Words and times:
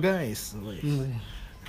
Halo 0.00 0.16
guys, 0.16 0.56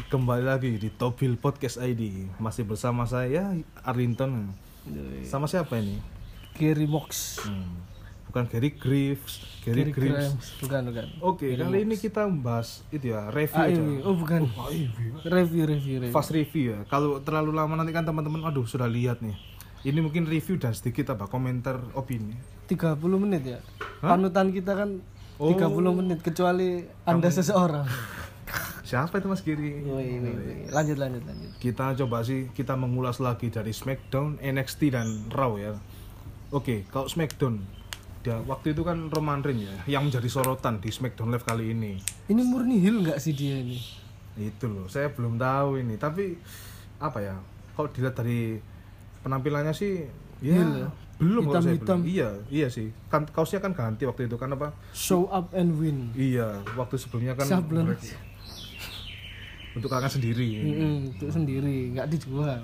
kembali 0.07 0.47
lagi 0.47 0.79
di 0.79 0.87
Tobil 0.87 1.35
Podcast 1.35 1.75
ID 1.75 2.31
Masih 2.39 2.63
bersama 2.63 3.03
saya 3.03 3.51
Arlinton 3.83 4.47
Sama 5.27 5.51
siapa 5.51 5.75
ini? 5.83 5.99
Gary 6.55 6.87
Mox. 6.87 7.43
Hmm, 7.43 7.83
Bukan 8.31 8.47
Gary 8.47 8.71
Griffs 8.71 9.43
Gary, 9.67 9.83
Gary 9.83 9.91
Griffs 9.91 10.31
Grimes. 10.31 10.47
Bukan, 10.63 10.81
bukan. 10.87 11.05
Oke, 11.19 11.59
kali 11.59 11.83
ini 11.83 11.99
kita 11.99 12.23
membahas 12.23 12.87
itu 12.87 13.11
ya, 13.11 13.27
review 13.35 13.59
Ah, 13.59 13.67
aja 13.67 13.81
ini. 13.83 13.99
Oh, 13.99 14.15
bukan. 14.15 14.47
Review, 14.47 15.11
review, 15.27 15.63
review. 15.99 16.15
Fast 16.15 16.31
review 16.31 16.71
ya 16.71 16.87
Kalau 16.87 17.19
terlalu 17.19 17.51
lama 17.51 17.83
nanti 17.83 17.91
kan 17.91 18.07
teman-teman 18.07 18.47
Aduh 18.47 18.63
sudah 18.63 18.87
lihat 18.87 19.19
nih 19.19 19.35
Ini 19.83 19.99
mungkin 19.99 20.23
review 20.23 20.55
dan 20.55 20.71
sedikit 20.71 21.11
apa 21.11 21.27
komentar 21.27 21.83
opini 21.99 22.39
30 22.71 22.95
menit 23.19 23.43
ya. 23.43 23.59
Hah? 23.99 24.15
Panutan 24.15 24.55
kita 24.55 24.71
kan 24.71 25.03
Oh. 25.41 25.57
30 25.57 25.73
menit 25.97 26.19
kecuali 26.21 26.85
Anda 27.01 27.33
seseorang. 27.33 27.89
Siapa 28.91 29.17
itu 29.17 29.25
Mas 29.25 29.41
Giri? 29.41 29.81
Woi, 29.81 30.21
woi, 30.21 30.33
woi. 30.37 30.57
Lanjut, 30.69 31.01
lanjut, 31.01 31.23
lanjut. 31.25 31.49
kita 31.57 31.97
coba 31.97 32.21
sih 32.21 32.53
kita 32.53 32.77
mengulas 32.77 33.17
lagi 33.17 33.49
dari 33.49 33.73
SmackDown, 33.73 34.37
NXT 34.37 34.93
dan 34.93 35.07
Raw 35.33 35.57
ya. 35.57 35.73
Oke, 36.53 36.85
kalau 36.93 37.09
SmackDown 37.09 37.57
dia 38.21 38.37
waktu 38.45 38.77
itu 38.77 38.85
kan 38.85 39.09
Roman 39.09 39.41
Reigns 39.41 39.65
ya 39.65 39.97
yang 39.97 40.05
menjadi 40.05 40.29
sorotan 40.29 40.77
di 40.77 40.93
SmackDown 40.93 41.33
Live 41.33 41.41
kali 41.41 41.73
ini. 41.73 41.97
Ini 42.29 42.41
murni 42.45 42.77
heel 42.77 43.01
nggak 43.01 43.17
sih 43.17 43.33
dia 43.33 43.57
ini? 43.57 43.81
Itu 44.37 44.69
loh, 44.69 44.85
saya 44.85 45.09
belum 45.09 45.41
tahu 45.41 45.81
ini, 45.81 45.97
tapi 45.97 46.37
apa 47.01 47.17
ya? 47.17 47.33
Kalau 47.73 47.89
dilihat 47.89 48.13
dari 48.13 48.61
penampilannya 49.25 49.73
sih 49.73 50.05
ya 50.45 50.53
Heel 50.53 50.85
ya? 50.85 50.89
Belum 51.21 51.43
kalau 51.47 51.61
saya 51.61 51.77
Hitam-hitam. 51.77 51.99
belum. 52.01 52.09
Iya, 52.09 52.29
iya 52.49 52.67
sih. 52.67 52.89
Kan 53.07 53.29
kaosnya 53.29 53.61
kan 53.61 53.77
ganti 53.77 54.09
waktu 54.09 54.25
itu 54.25 54.35
kan 54.41 54.49
apa? 54.51 54.73
Show 54.91 55.29
up 55.29 55.53
and 55.53 55.77
win. 55.77 56.09
Iya, 56.17 56.65
waktu 56.73 56.97
sebelumnya 56.97 57.37
kan 57.37 57.45
Sablon. 57.45 57.93
untuk 59.71 59.87
kakak 59.87 60.11
sendiri. 60.11 60.49
Mm-mm, 60.67 61.15
itu 61.15 61.25
sendiri, 61.29 61.93
nggak 61.95 62.09
dijual. 62.09 62.59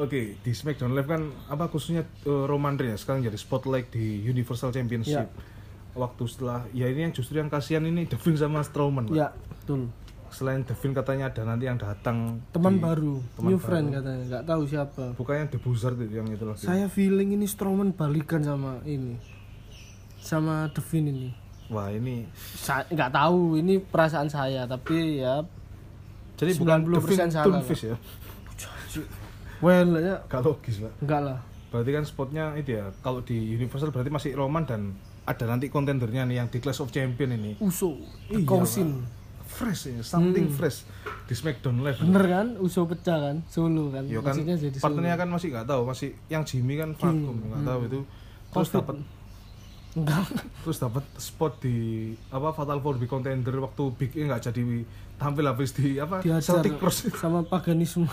Oke, 0.00 0.40
di 0.40 0.52
SmackDown 0.54 0.96
Live 0.96 1.08
kan 1.08 1.28
apa 1.52 1.68
khususnya 1.68 2.04
eh, 2.24 2.44
Roman 2.48 2.76
Reigns 2.80 3.04
sekarang 3.04 3.20
jadi 3.20 3.36
spotlight 3.36 3.92
di 3.92 4.24
Universal 4.24 4.72
Championship. 4.72 5.28
Ya. 5.28 5.48
Waktu 5.92 6.22
setelah 6.24 6.64
ya 6.70 6.86
ini 6.86 7.10
yang 7.10 7.12
justru 7.12 7.36
yang 7.36 7.50
kasihan 7.50 7.82
ini 7.82 8.06
Devin 8.06 8.38
sama 8.38 8.62
Strowman. 8.62 9.10
Pak. 9.10 9.16
Ya, 9.18 9.28
betul. 9.34 9.90
Selain 10.30 10.62
Devin 10.62 10.92
katanya 10.92 11.26
ada 11.26 11.42
nanti 11.44 11.64
yang 11.64 11.74
datang 11.74 12.38
Teman 12.48 12.74
di- 12.74 12.80
baru, 12.80 13.18
teman 13.34 13.46
new 13.46 13.56
baru. 13.56 13.66
friend 13.66 13.86
katanya, 13.90 14.22
nggak 14.26 14.44
tahu 14.44 14.62
siapa. 14.64 15.04
Bukan 15.12 15.34
yang 15.36 15.48
The 15.48 15.58
Buzzard 15.58 15.96
itu 15.98 16.14
yang 16.14 16.26
itu 16.26 16.42
lagi. 16.42 16.62
Saya 16.62 16.86
feeling 16.86 17.30
ini 17.32 17.44
Strowman 17.44 17.90
balikan 17.90 18.40
sama 18.40 18.78
ini, 18.82 19.18
sama 20.16 20.70
Devin 20.70 21.06
ini. 21.08 21.28
Wah, 21.66 21.86
ini 21.88 22.26
Sa- 22.56 22.82
nggak 22.84 23.10
tahu 23.10 23.54
ini 23.56 23.78
perasaan 23.78 24.26
saya 24.26 24.64
tapi 24.64 25.18
ya 25.18 25.42
jadi 26.34 26.56
bukan 26.56 26.82
90% 26.84 26.96
Devin 26.96 27.30
salah, 27.30 27.46
Tunfish 27.60 27.84
ya. 27.84 27.96
well 29.60 29.90
ya 29.94 30.16
Gak 30.26 30.40
logis, 30.40 30.78
Pak. 30.78 30.92
enggak 31.00 31.20
lah 31.22 31.38
Berarti 31.68 31.90
kan 31.92 32.02
spotnya 32.02 32.44
itu 32.54 32.74
ya. 32.74 32.90
Kalau 32.98 33.20
di 33.20 33.54
Universal 33.54 33.90
berarti 33.90 34.10
masih 34.10 34.34
Roman 34.34 34.64
dan 34.64 34.90
ada 35.22 35.44
nanti 35.44 35.68
kontendernya 35.68 36.24
nih 36.24 36.36
yang 36.36 36.48
di 36.48 36.58
Clash 36.58 36.80
of 36.80 36.90
Champion 36.90 37.30
ini. 37.32 37.54
Uso 37.56 37.94
Iya, 38.26 38.42
Kausin 38.42 39.06
Fresh 39.50 39.82
ya, 39.88 40.00
something 40.00 40.46
Hmm. 40.46 40.56
fresh 40.56 40.86
di 41.26 41.34
SmackDown 41.34 41.80
Live. 41.80 42.00
bener 42.00 42.24
kan? 42.24 42.46
Uso 42.56 42.84
pecah 42.84 43.18
kan? 43.20 43.36
Solo 43.44 43.90
kan? 43.90 44.04
Ya 44.04 44.18
kan 44.18 44.32
Maksudnya 44.32 44.56
jadi 44.56 44.72
Solo. 44.72 44.84
partnernya 44.88 45.16
kan 45.16 45.28
masih 45.28 45.48
nggak 45.50 45.66
tahu, 45.66 45.82
masih 45.84 46.08
yang 46.26 46.42
Jimmy 46.42 46.74
kan 46.74 46.90
vakum 46.92 47.36
nggak 47.36 47.62
tahu 47.62 47.80
itu. 47.84 48.00
Terus 48.50 48.68
dapat 48.72 48.96
enggak. 49.90 50.22
terus 50.60 50.78
dapat 50.78 51.04
spot 51.14 51.52
di 51.58 51.76
apa 52.28 52.48
Fatal 52.50 52.78
Four 52.78 52.96
Big 52.96 53.06
Contender 53.06 53.52
waktu 53.58 53.82
Big 53.92 54.14
E 54.14 54.22
nggak 54.22 54.42
jadi 54.44 54.62
tampil 55.16 55.44
habis 55.44 55.70
di 55.72 55.98
apa 55.98 56.20
diajar 56.20 56.62
Celtic 56.62 56.78
Cross. 56.78 57.10
sama 57.12 57.42
paganisme 57.42 58.06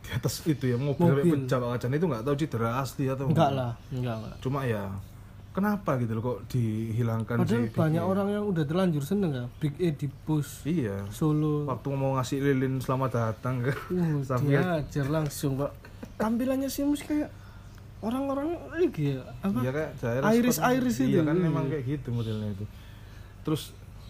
di 0.00 0.10
atas 0.10 0.42
itu 0.42 0.64
ya 0.64 0.74
mobil, 0.74 1.06
Mobil. 1.22 1.46
pecah 1.46 1.62
Acan 1.62 1.92
itu 1.92 2.02
nggak 2.04 2.24
tahu 2.24 2.34
cedera 2.34 2.70
asli 2.76 3.06
atau 3.06 3.30
enggak 3.30 3.50
lah 3.50 3.72
enggak 3.88 4.14
enggak. 4.16 4.34
Cuma 4.42 4.66
ya 4.66 4.90
kenapa 5.50 5.98
gitu 5.98 6.12
loh 6.12 6.22
kok 6.24 6.38
dihilangkan 6.48 7.36
padahal 7.36 7.64
si 7.64 7.72
banyak 7.72 7.98
E? 7.98 8.06
orang 8.06 8.28
yang 8.30 8.44
udah 8.44 8.62
terlanjur 8.62 9.02
seneng 9.02 9.30
ya 9.32 9.44
Big 9.56 9.74
E 9.76 9.90
di 9.90 10.06
push 10.06 10.62
Iya. 10.62 11.06
Solo 11.08 11.66
Waktu 11.66 11.86
mau 11.92 12.14
ngasih 12.14 12.38
lilin 12.40 12.78
selamat 12.78 13.10
datang 13.10 13.62
kan. 13.62 13.76
uh, 13.90 14.38
diajar 14.40 15.06
langsung 15.06 15.56
pak 15.56 15.74
tampilannya 16.16 16.66
sih 16.66 16.82
mus 16.82 17.00
kayak 17.00 17.28
orang-orang 18.00 18.54
lagi 18.70 19.12
ya 19.12 19.22
apa 19.40 19.58
Iya 19.58 19.70
kayak 19.70 19.90
Iris-iris 20.32 20.56
seperti- 20.94 21.04
itu. 21.04 21.12
Iya 21.12 21.22
kan 21.22 21.34
Iya. 21.34 21.44
memang 21.44 21.64
kayak 21.66 21.84
gitu 21.84 22.08
modelnya 22.10 22.48
itu. 22.50 22.64
Terus 23.42 23.62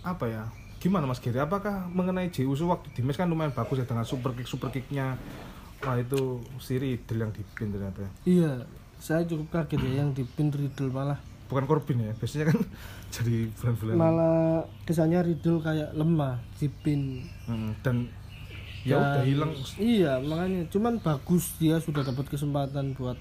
apa 0.02 0.24
ya? 0.26 0.42
Gimana 0.76 1.04
Mas 1.04 1.18
Giri? 1.18 1.36
Apakah 1.36 1.84
mengenai 1.86 2.28
Jey 2.28 2.44
Uso 2.44 2.64
waktu 2.64 2.88
di 2.90 3.00
match 3.00 3.16
kan 3.16 3.26
lumayan 3.26 3.50
bagus 3.50 3.76
ya 3.76 3.84
dengan 3.84 4.02
super 4.02 4.32
kick 4.32 4.44
super 4.44 4.68
kicknya? 4.68 5.16
Wah 5.80 5.96
itu 5.96 6.40
si 6.56 6.76
Riddle 6.76 7.16
yang 7.18 7.32
dipin 7.32 7.68
ternyata. 7.68 8.04
Iya, 8.22 8.64
saya 8.96 9.22
cukup 9.22 9.48
kaget 9.50 9.80
ya 9.82 9.92
yang 9.98 10.10
di 10.10 10.24
pin 10.26 10.48
Riddle 10.48 10.88
malah 10.88 11.16
Bukan 11.50 11.66
Corbin 11.66 11.98
ya. 12.00 12.12
Biasanya 12.14 12.46
kan 12.48 12.58
jadi 13.14 13.36
bulan-bulan. 13.52 13.94
malah 13.94 14.38
kesannya 14.86 15.20
Riddle 15.20 15.58
kayak 15.58 15.90
lemah 15.92 16.38
di 16.56 16.70
pin. 16.70 17.26
Hmm, 17.44 17.74
dan 17.82 18.06
ya 18.80 18.96
udah 18.96 19.22
hilang. 19.22 19.52
Iya, 19.76 20.16
makanya 20.20 20.64
cuman 20.68 20.96
bagus 20.96 21.58
dia 21.58 21.76
sudah 21.76 22.00
dapat 22.00 22.24
kesempatan 22.26 22.94
buat 22.94 23.18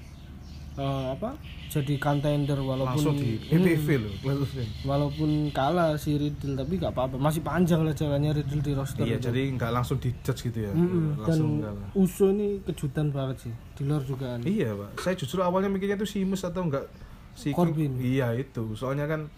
eh, 0.75 1.05
apa? 1.11 1.35
Jadi 1.69 1.97
contender 1.97 2.57
walaupun 2.57 2.97
langsung 2.97 3.13
di 3.13 3.37
Hmm, 3.45 3.61
loh. 3.99 4.13
langsung. 4.23 4.65
walaupun 4.81 5.29
kalah 5.51 5.93
si 5.93 6.15
Riddle 6.15 6.55
tapi 6.55 6.77
gak 6.77 6.89
apa-apa. 6.91 7.13
Masih 7.15 7.41
panjang 7.41 7.81
lah 7.81 7.91
jalannya 7.91 8.31
Riddle 8.31 8.57
di 8.59 8.71
roster. 8.71 9.03
Iya, 9.03 9.17
itu. 9.17 9.27
jadi 9.27 9.41
nggak 9.53 9.71
langsung 9.71 9.97
di 9.97 10.09
judge 10.19 10.47
gitu 10.47 10.59
ya. 10.59 10.71
Dan 10.71 11.17
Langsung 11.19 11.49
enggak 11.59 11.73
lah. 11.75 11.89
Uso 11.93 12.29
ini 12.29 12.61
kejutan 12.63 13.09
banget 13.09 13.37
sih 13.43 13.53
di 13.75 13.81
luar 13.83 14.01
dugaan. 14.01 14.39
Iya 14.41 14.69
pak, 14.71 14.89
saya 14.99 15.13
justru 15.13 15.41
awalnya 15.41 15.67
mikirnya 15.67 15.93
itu 15.95 16.07
Simus 16.07 16.41
atau 16.41 16.63
enggak 16.63 16.89
si 17.39 17.55
Corbin. 17.55 17.95
Iya 18.03 18.35
itu, 18.35 18.75
soalnya 18.75 19.07
kan 19.07 19.31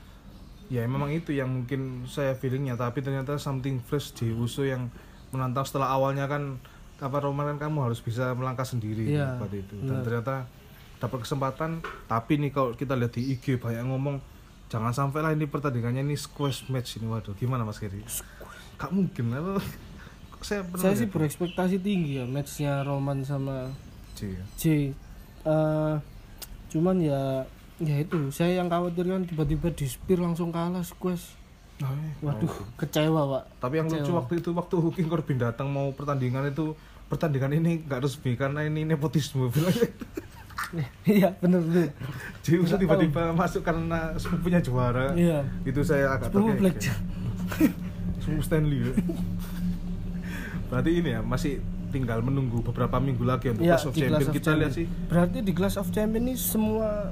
ya 0.74 0.82
memang 0.90 1.14
itu 1.14 1.38
yang 1.38 1.54
mungkin 1.54 2.10
saya 2.10 2.34
feelingnya, 2.34 2.74
tapi 2.74 3.06
ternyata 3.06 3.38
something 3.38 3.78
fresh 3.86 4.18
di 4.18 4.34
Uso 4.34 4.66
yang 4.66 4.90
menantang 5.30 5.70
setelah 5.70 5.94
awalnya 5.94 6.26
kan 6.26 6.58
apa 7.02 7.18
Roman 7.18 7.54
kan 7.56 7.70
kamu 7.70 7.90
harus 7.90 7.98
bisa 8.02 8.30
melangkah 8.38 8.66
sendiri 8.66 9.10
Iya, 9.10 9.38
pada 9.42 9.56
itu. 9.58 9.74
Dan 9.82 10.06
ternyata 10.06 10.46
dapat 11.02 11.26
kesempatan. 11.26 11.82
Tapi 12.06 12.38
nih 12.38 12.52
kalau 12.54 12.78
kita 12.78 12.94
lihat 12.94 13.18
di 13.18 13.34
IG 13.34 13.58
banyak 13.58 13.90
ngomong 13.90 14.22
jangan 14.70 14.94
sampai 14.94 15.20
lah 15.26 15.34
ini 15.34 15.50
pertandingannya 15.50 16.06
ini 16.06 16.14
squash 16.14 16.70
match 16.70 17.02
ini. 17.02 17.10
Waduh 17.10 17.34
gimana 17.34 17.66
Mas 17.66 17.82
Kiri? 17.82 18.06
Gak 18.78 18.94
mungkin 18.94 19.34
apa 19.34 19.58
Kok 20.38 20.44
saya 20.46 20.62
pernah 20.62 20.84
Saya 20.86 20.94
sih 20.98 21.10
berekspektasi 21.10 21.76
tinggi 21.82 22.22
ya 22.22 22.26
matchnya 22.30 22.86
Roman 22.86 23.26
sama 23.26 23.74
Ci, 24.14 24.38
ya. 24.38 24.46
J. 24.58 24.64
Eh, 25.42 25.94
cuman 26.70 26.96
ya 27.02 27.50
ya 27.82 27.96
itu 27.98 28.30
saya 28.30 28.56
yang 28.56 28.68
khawatir 28.68 29.04
kan 29.04 29.24
tiba-tiba 29.24 29.68
di 29.70 29.86
spear 29.86 30.20
langsung 30.20 30.50
kalah 30.50 30.82
squash 30.82 31.38
Oh, 31.80 31.90
iya. 31.90 32.14
waduh 32.22 32.54
kecewa 32.76 33.22
pak 33.28 33.44
Tapi 33.58 33.74
yang 33.76 33.88
lucu 33.88 33.98
Kecewa. 34.00 34.16
waktu 34.16 34.34
itu 34.38 34.50
waktu 34.54 34.76
King 34.94 35.10
Corbin 35.10 35.38
datang 35.40 35.66
mau 35.66 35.90
pertandingan 35.90 36.46
itu 36.48 36.78
pertandingan 37.08 37.52
ini 37.52 37.82
nggak 37.82 38.00
resmi 38.00 38.34
karena 38.36 38.62
ini 38.62 38.86
nepotisme 38.86 39.50
bilangnya. 39.50 39.90
iya 41.10 41.34
bener 41.36 41.58
bener 41.60 41.90
Jadi 42.40 42.58
Uso 42.60 42.78
tiba-tiba 42.78 43.34
masuk 43.34 43.60
karena 43.62 44.14
sepupunya 44.16 44.62
juara. 44.62 45.18
iya 45.18 45.42
Itu 45.64 45.82
saya 45.82 46.14
agak 46.14 46.30
Sepupu 46.30 46.54
terkejut. 46.54 46.62
Blackjack. 46.62 46.98
Sepupu 48.22 48.42
Stanley. 48.42 48.80
ya. 48.80 48.94
Berarti 50.70 50.90
ini 50.94 51.10
ya 51.10 51.20
masih 51.20 51.60
tinggal 51.90 52.22
menunggu 52.22 52.62
beberapa 52.62 52.96
minggu 52.98 53.26
lagi 53.26 53.52
untuk 53.52 53.66
Iya, 53.66 53.76
Clash 53.76 53.86
of 53.86 53.94
of 54.24 54.32
Kita 54.32 54.52
lihat 54.56 54.72
sih 54.72 54.86
Champion. 54.86 55.10
berarti 55.10 55.38
di 55.42 55.52
Clash 55.52 55.76
of 55.76 55.88
Champion 55.90 56.24
ini 56.24 56.36
semua 56.38 57.10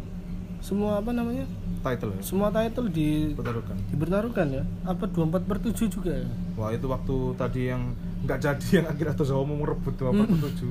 semua 0.60 1.00
apa 1.00 1.10
namanya 1.10 1.44
title 1.80 2.12
ya. 2.12 2.20
semua 2.20 2.48
title 2.50 2.88
di 2.88 3.32
Pertaruhkan. 3.32 3.76
dipertaruhkan 3.88 4.46
ya 4.52 4.62
apa 4.84 5.04
24 5.06 5.42
per 5.42 5.58
7 5.62 5.88
juga 5.88 6.12
ya 6.14 6.28
Wah 6.54 6.70
itu 6.70 6.86
waktu 6.86 7.16
tadi 7.34 7.60
yang 7.68 7.82
nggak 8.20 8.38
jadi 8.38 8.66
yang 8.76 8.86
akhirnya 8.88 9.14
tuh 9.14 9.26
mau 9.42 9.56
merebut 9.58 9.94
dua 9.96 10.10
Hmm. 10.12 10.28
tujuh. 10.28 10.70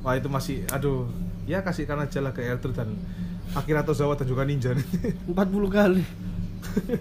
Wah 0.00 0.14
itu 0.14 0.28
masih 0.28 0.62
aduh 0.68 1.04
ya 1.44 1.60
kasihkan 1.60 1.98
aja 1.98 2.18
lah 2.18 2.30
ke 2.30 2.40
Elter 2.40 2.70
dan 2.70 2.94
Akira 3.52 3.82
Tozawa 3.82 4.14
dan 4.14 4.24
juga 4.24 4.42
Ninja 4.42 4.70
nih. 4.70 4.84
40 5.26 5.68
kali 5.68 6.02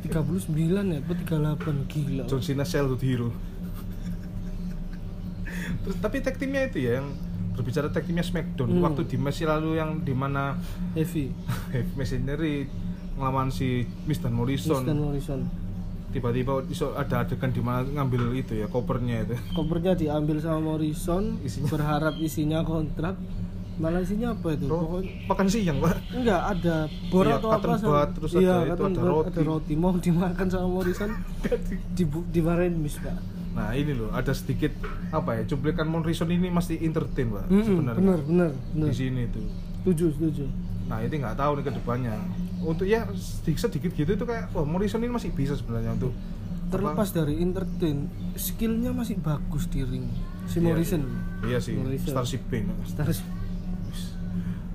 39 0.02 0.84
ya 0.84 0.98
apa 1.00 1.12
38 1.14 1.88
gila 1.88 2.24
John 2.26 2.40
Cena 2.40 2.64
Childhood 2.64 3.00
Hero. 3.00 3.30
Terus 5.84 5.96
tapi 6.00 6.20
tag 6.20 6.36
timnya 6.36 6.66
itu 6.66 6.80
ya 6.80 6.98
yang 6.98 7.08
berbicara 7.54 7.88
tag 7.88 8.04
timnya 8.04 8.22
Smackdown. 8.22 8.70
Hmm. 8.70 8.84
waktu 8.84 9.06
di 9.06 9.16
match 9.16 9.42
lalu 9.42 9.78
yang 9.78 10.02
di 10.02 10.12
mana 10.12 10.58
Heavy. 10.94 11.30
Heavy 11.74 11.92
Machinery 11.94 12.56
ngelawan 13.14 13.50
si 13.50 13.86
Miz 14.04 14.18
dan 14.18 14.34
Morrison. 14.34 14.82
Dan 14.82 14.98
Morrison. 15.00 15.46
Tiba-tiba 16.10 16.62
iso 16.68 16.94
ada 16.94 17.26
adegan 17.26 17.50
di 17.50 17.58
mana 17.58 17.82
ngambil 17.82 18.34
itu 18.36 18.54
ya 18.54 18.66
kopernya 18.66 19.22
itu. 19.24 19.34
Kopernya 19.58 19.94
diambil 19.94 20.38
sama 20.38 20.62
Morrison 20.64 21.42
Isinya- 21.42 21.70
berharap 21.70 22.14
isinya 22.18 22.62
kontrak. 22.62 23.18
Malaysianya 23.74 24.38
apa 24.38 24.54
itu? 24.54 24.70
Ro- 24.70 24.86
pokoknya 24.86 25.26
makan 25.26 25.48
siang 25.50 25.78
pak. 25.82 25.98
Enggak 26.14 26.42
ada 26.46 26.78
bor 27.10 27.26
Iya, 27.26 27.42
atau 27.42 27.50
apa 27.50 27.74
bud, 27.74 28.10
terus 28.14 28.32
iya, 28.38 28.54
ada 28.62 28.70
itu, 28.70 28.84
ada 28.86 29.02
roti. 29.02 29.30
ada 29.34 29.42
roti. 29.42 29.74
mau 29.74 29.98
dimakan 29.98 30.46
sama 30.46 30.68
Morrison? 30.70 31.10
Di 31.98 32.04
dimarahin 32.30 32.78
mis 32.78 33.02
pak 33.02 33.18
nah 33.54 33.70
ini 33.72 33.94
loh 33.94 34.10
ada 34.10 34.32
sedikit 34.32 34.74
apa 35.10 35.38
ya 35.38 35.44
cuplikan 35.46 35.86
Morrison 35.86 36.26
ini 36.28 36.50
masih 36.50 36.78
entertain 36.80 37.30
pak 37.30 37.46
Mm-mm, 37.48 37.64
sebenarnya. 37.64 38.02
bener 38.02 38.20
bener 38.24 38.52
bener 38.74 38.88
di 38.88 38.96
sini 38.96 39.24
tuh 39.28 39.46
setuju 39.80 40.06
setuju. 40.12 40.46
Nah 40.84 41.00
ini 41.00 41.16
nggak 41.16 41.36
tahu 41.36 41.52
nih 41.56 41.64
ke 41.64 41.74
depannya 41.74 42.16
untuk 42.60 42.84
ya 42.84 43.04
sedikit 43.14 43.68
sedikit 43.68 43.92
gitu 43.92 44.12
itu 44.12 44.24
kayak 44.24 44.52
wah 44.52 44.64
Morrison 44.64 45.00
ini 45.00 45.12
masih 45.12 45.32
bisa 45.32 45.54
sebenarnya 45.54 45.94
untuk 45.94 46.12
terlepas 46.68 47.10
dari 47.10 47.38
entertain 47.38 48.08
skillnya 48.34 48.90
masih 48.90 49.16
bagus 49.18 49.68
di 49.68 49.80
ring. 49.82 50.10
Si 50.44 50.58
Iya, 50.58 50.66
Morrison 50.66 51.02
iya. 51.44 51.60
sih 51.60 51.76
Morrison. 51.76 52.12
Starship 52.12 52.42
Pain 52.48 52.66
Stars 52.84 53.22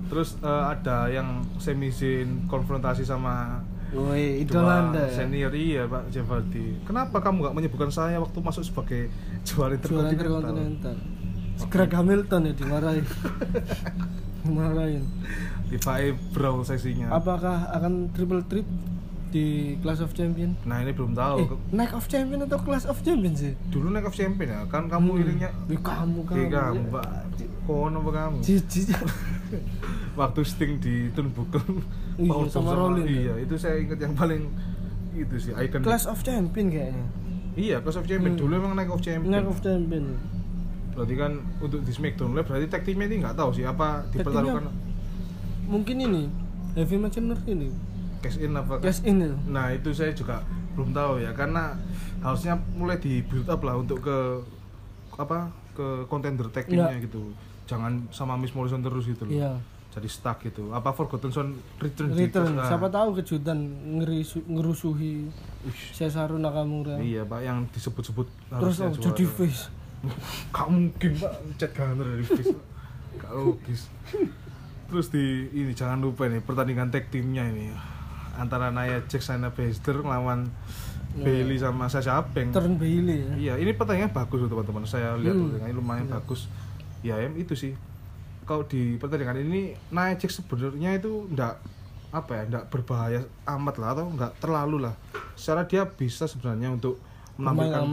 terus 0.09 0.33
eh, 0.39 0.47
ada 0.67 1.05
yang 1.07 1.27
semizin 1.57 2.45
konfrontasi 2.45 3.03
sama 3.03 3.61
Woi, 3.89 4.45
dua 4.45 4.85
anda 4.87 5.01
ya? 5.01 5.13
senior 5.15 5.49
iya 5.51 5.83
Pak 5.83 6.09
Jevaldi 6.09 6.77
kenapa 6.83 7.17
kamu 7.17 7.41
nggak 7.41 7.55
menyebutkan 7.55 7.89
saya 7.89 8.17
waktu 8.17 8.37
masuk 8.37 8.61
sebagai 8.61 9.09
juara 9.41 9.73
interkontinental. 9.73 10.93
Greg 11.65 11.91
Hamilton 11.91 12.41
ya 12.43 12.53
dimarahin. 12.53 13.05
dimarahin. 14.43 15.03
di 15.65 15.77
bro 16.29 16.61
sesinya 16.61 17.11
Apakah 17.11 17.69
akan 17.71 18.09
triple 18.09 18.41
trip 18.43 18.65
di 19.29 19.77
Class 19.79 19.99
of 19.99 20.09
Champion? 20.11 20.53
nah 20.63 20.79
ini 20.79 20.89
belum 20.89 21.13
tahu 21.13 21.37
Eh, 21.39 21.49
Night 21.71 21.91
of 21.91 22.05
Champion 22.05 22.41
atau 22.41 22.57
Class 22.59 22.85
of 22.85 22.97
Champion 22.99 23.33
sih? 23.33 23.53
dulu 23.67 23.89
naik 23.89 24.05
of 24.05 24.13
champion 24.13 24.49
ya 24.49 24.65
kan 24.65 24.85
kamu 24.85 25.09
Hmm. 25.11 25.21
irinya 25.23 25.49
Ih, 25.67 25.77
kamu 25.77 26.19
kamu. 26.23 26.37
Oke 26.39 26.45
kamu 26.47 26.81
Pak 26.89 27.07
kono 27.63 27.99
kamu 28.03 28.37
Cici. 28.39 28.89
Waktu 30.19 30.41
Sting 30.43 30.73
di 30.77 31.07
Turnbuckle 31.09 31.63
Iya, 32.17 32.27
Power 32.27 32.47
sama 32.47 32.69
Bomb 32.69 32.79
Rollins 32.91 33.07
ya. 33.07 33.15
iya 33.15 33.33
itu 33.39 33.55
saya 33.55 33.79
ingat 33.79 33.95
yang 33.97 34.11
paling 34.11 34.43
itu 35.13 35.35
sih 35.39 35.51
icon 35.53 35.79
Class 35.79 36.03
of 36.03 36.19
Champion 36.19 36.67
kayaknya. 36.67 37.05
iya 37.55 37.79
Class 37.79 37.95
of 37.95 38.05
Champion 38.05 38.35
Hmm. 38.35 38.41
dulu 38.41 38.53
emang 38.57 38.73
naik 38.73 38.89
of 38.89 38.99
champion 38.99 39.31
Night 39.31 39.47
of 39.47 39.59
Champion. 39.59 40.19
berarti 40.91 41.15
kan 41.15 41.31
untuk 41.57 41.79
di 41.79 41.89
Smackdown 41.89 42.31
Live 42.33 42.45
berarti 42.45 42.67
tag 42.67 42.83
teamnya 42.83 43.07
ini 43.07 43.17
nggak 43.19 43.33
tahu 43.33 43.49
sih 43.51 43.63
apa 43.63 44.03
dipertaruhkan 44.09 44.67
Mungkin 45.65 45.95
ini 45.97 46.23
Heavy 46.71 46.97
Machinery 46.97 47.39
ini. 47.47 47.69
cash 48.19 48.35
in 48.37 48.51
apa 48.51 48.77
Cash 48.77 48.99
in 49.01 49.17
itu. 49.17 49.31
nah 49.47 49.71
itu 49.71 49.89
saya 49.89 50.11
juga 50.11 50.43
belum 50.69 50.91
tahu 50.91 51.19
ya 51.19 51.31
karena 51.31 51.79
harusnya 52.19 52.59
mulai 52.73 52.97
di 52.97 53.21
build 53.21 53.47
up 53.47 53.61
lah 53.61 53.75
untuk 53.75 54.01
ke 54.01 54.17
apa 55.13 55.47
ke 55.71 56.03
contender 56.05 56.47
tag 56.49 56.65
teamnya 56.65 56.91
Iya. 56.93 57.07
gitu 57.07 57.31
jangan 57.63 58.03
sama 58.09 58.35
Miss 58.35 58.51
Morrison 58.51 58.81
terus 58.81 59.05
gitu 59.05 59.23
loh 59.23 59.31
Iya. 59.31 59.51
Jadi 59.89 60.05
stuck 60.05 60.37
gitu 60.41 60.69
apa 60.69 60.91
Forgotten 60.91 61.29
Son 61.29 61.49
return, 61.77 62.09
di- 62.09 62.23
Return. 62.23 62.53
nah, 62.53 62.63
Siapa 62.63 62.87
tahu 62.87 63.17
kejutan 63.17 63.57
ngerisu, 63.95 64.45
ngerusuhi. 64.45 65.25
Cesaru 65.91 66.37
Nakamura. 66.37 66.97
iya 66.97 67.21
pak 67.21 67.41
yang 67.41 67.65
disebut-sebut 67.67 68.29
Terus 68.49 68.75
oh, 68.79 68.93
jadi 68.93 69.25
face. 69.25 69.67
Gak 70.53 70.67
mungkin 70.67 71.11
pak 71.15 71.31
chat 71.55 71.71
Gunner 71.73 72.05
dari 72.07 72.23
face. 72.23 72.53
Gak 73.15 73.31
logis 73.31 73.89
terus 74.85 75.07
di 75.07 75.21
ini 75.51 75.69
jangan 75.71 75.99
lupa 75.99 76.25
nih 76.25 76.39
pertandingan 76.39 76.89
tag 76.89 77.09
timnya 77.09 77.45
ini 77.45 77.69
antara 78.33 78.69
Nia 78.69 79.03
Jax 79.03 79.21
Shayna 79.23 79.49
Baszler 79.49 79.99
melawan 79.99 80.49
Iya. 81.11 81.25
Bailey 81.25 81.57
sama 81.57 81.85
Sasha 81.85 82.21
Banks 82.23 82.53
Turn 82.53 82.73
Bailey 82.75 83.17
ya. 83.19 83.33
iya 83.35 83.53
ini 83.57 83.69
pertandingan 83.71 84.09
bagus 84.09 84.39
loh 84.39 84.47
teman-teman 84.47 84.85
saya 84.85 85.13
lihat 85.15 85.33
Hmm. 85.33 85.41
pertandingannya 85.43 85.75
lumayan 85.75 86.05
Iya. 86.05 86.13
bagus 86.15 86.41
ya 87.01 87.15
em 87.17 87.33
itu 87.35 87.53
sih 87.53 87.73
kalau 88.49 88.65
di 88.65 88.97
pertandingan 88.97 89.37
ini 89.39 89.61
Nia 89.87 90.17
Jax 90.17 90.41
sebenarnya 90.41 90.97
itu 90.97 91.29
ndak 91.29 91.61
apa 92.09 92.31
ya 92.33 92.43
ndak 92.49 92.63
berbahaya 92.67 93.21
amat 93.47 93.75
lah 93.77 93.93
atau 93.93 94.09
nggak 94.09 94.41
terlalu 94.41 94.81
lah 94.81 94.97
secara 95.37 95.63
dia 95.63 95.85
bisa 95.85 96.25
sebenarnya 96.25 96.73
untuk 96.73 96.97
menampilkan 97.37 97.85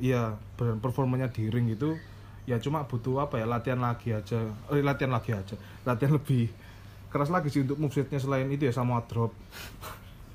iya 0.00 0.22
ber- 0.56 0.80
performanya 0.80 1.28
di 1.28 1.46
ring 1.46 1.68
itu 1.68 2.00
ya 2.44 2.56
cuma 2.56 2.82
butuh 2.82 3.20
apa 3.20 3.36
ya 3.36 3.44
latihan 3.44 3.78
lagi 3.78 4.10
aja 4.10 4.40
eh, 4.68 4.80
latihan 4.80 5.12
lagi 5.12 5.30
aja 5.30 5.54
latihan 5.82 6.12
lebih 6.12 6.48
keras 7.08 7.28
lagi 7.28 7.48
sih 7.48 7.60
untuk 7.60 7.76
movesetnya 7.76 8.16
selain 8.16 8.48
itu 8.48 8.64
ya 8.64 8.72
sama 8.72 9.04
drop 9.04 9.36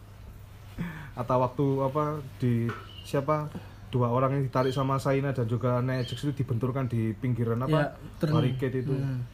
atau 1.19 1.37
waktu 1.39 1.65
apa 1.83 2.03
di 2.37 2.69
siapa 3.03 3.49
dua 3.89 4.07
orang 4.07 4.37
yang 4.37 4.43
ditarik 4.45 4.69
sama 4.69 4.95
Saina 4.95 5.33
dan 5.33 5.43
juga 5.43 5.81
Jax 5.81 6.23
itu 6.23 6.33
dibenturkan 6.35 6.85
di 6.85 7.11
pinggiran 7.11 7.59
Ya, 7.59 7.65
apa 7.65 7.79
turn. 8.21 8.31
barricade 8.31 8.79
itu 8.79 8.93
Hmm. 8.93 9.25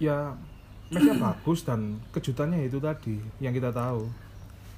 Ya 0.00 0.32
matchnya 0.90 1.14
bagus 1.30 1.62
dan 1.62 2.00
kejutannya 2.10 2.66
itu 2.66 2.80
tadi 2.82 3.20
yang 3.38 3.54
kita 3.54 3.70
tahu. 3.70 4.08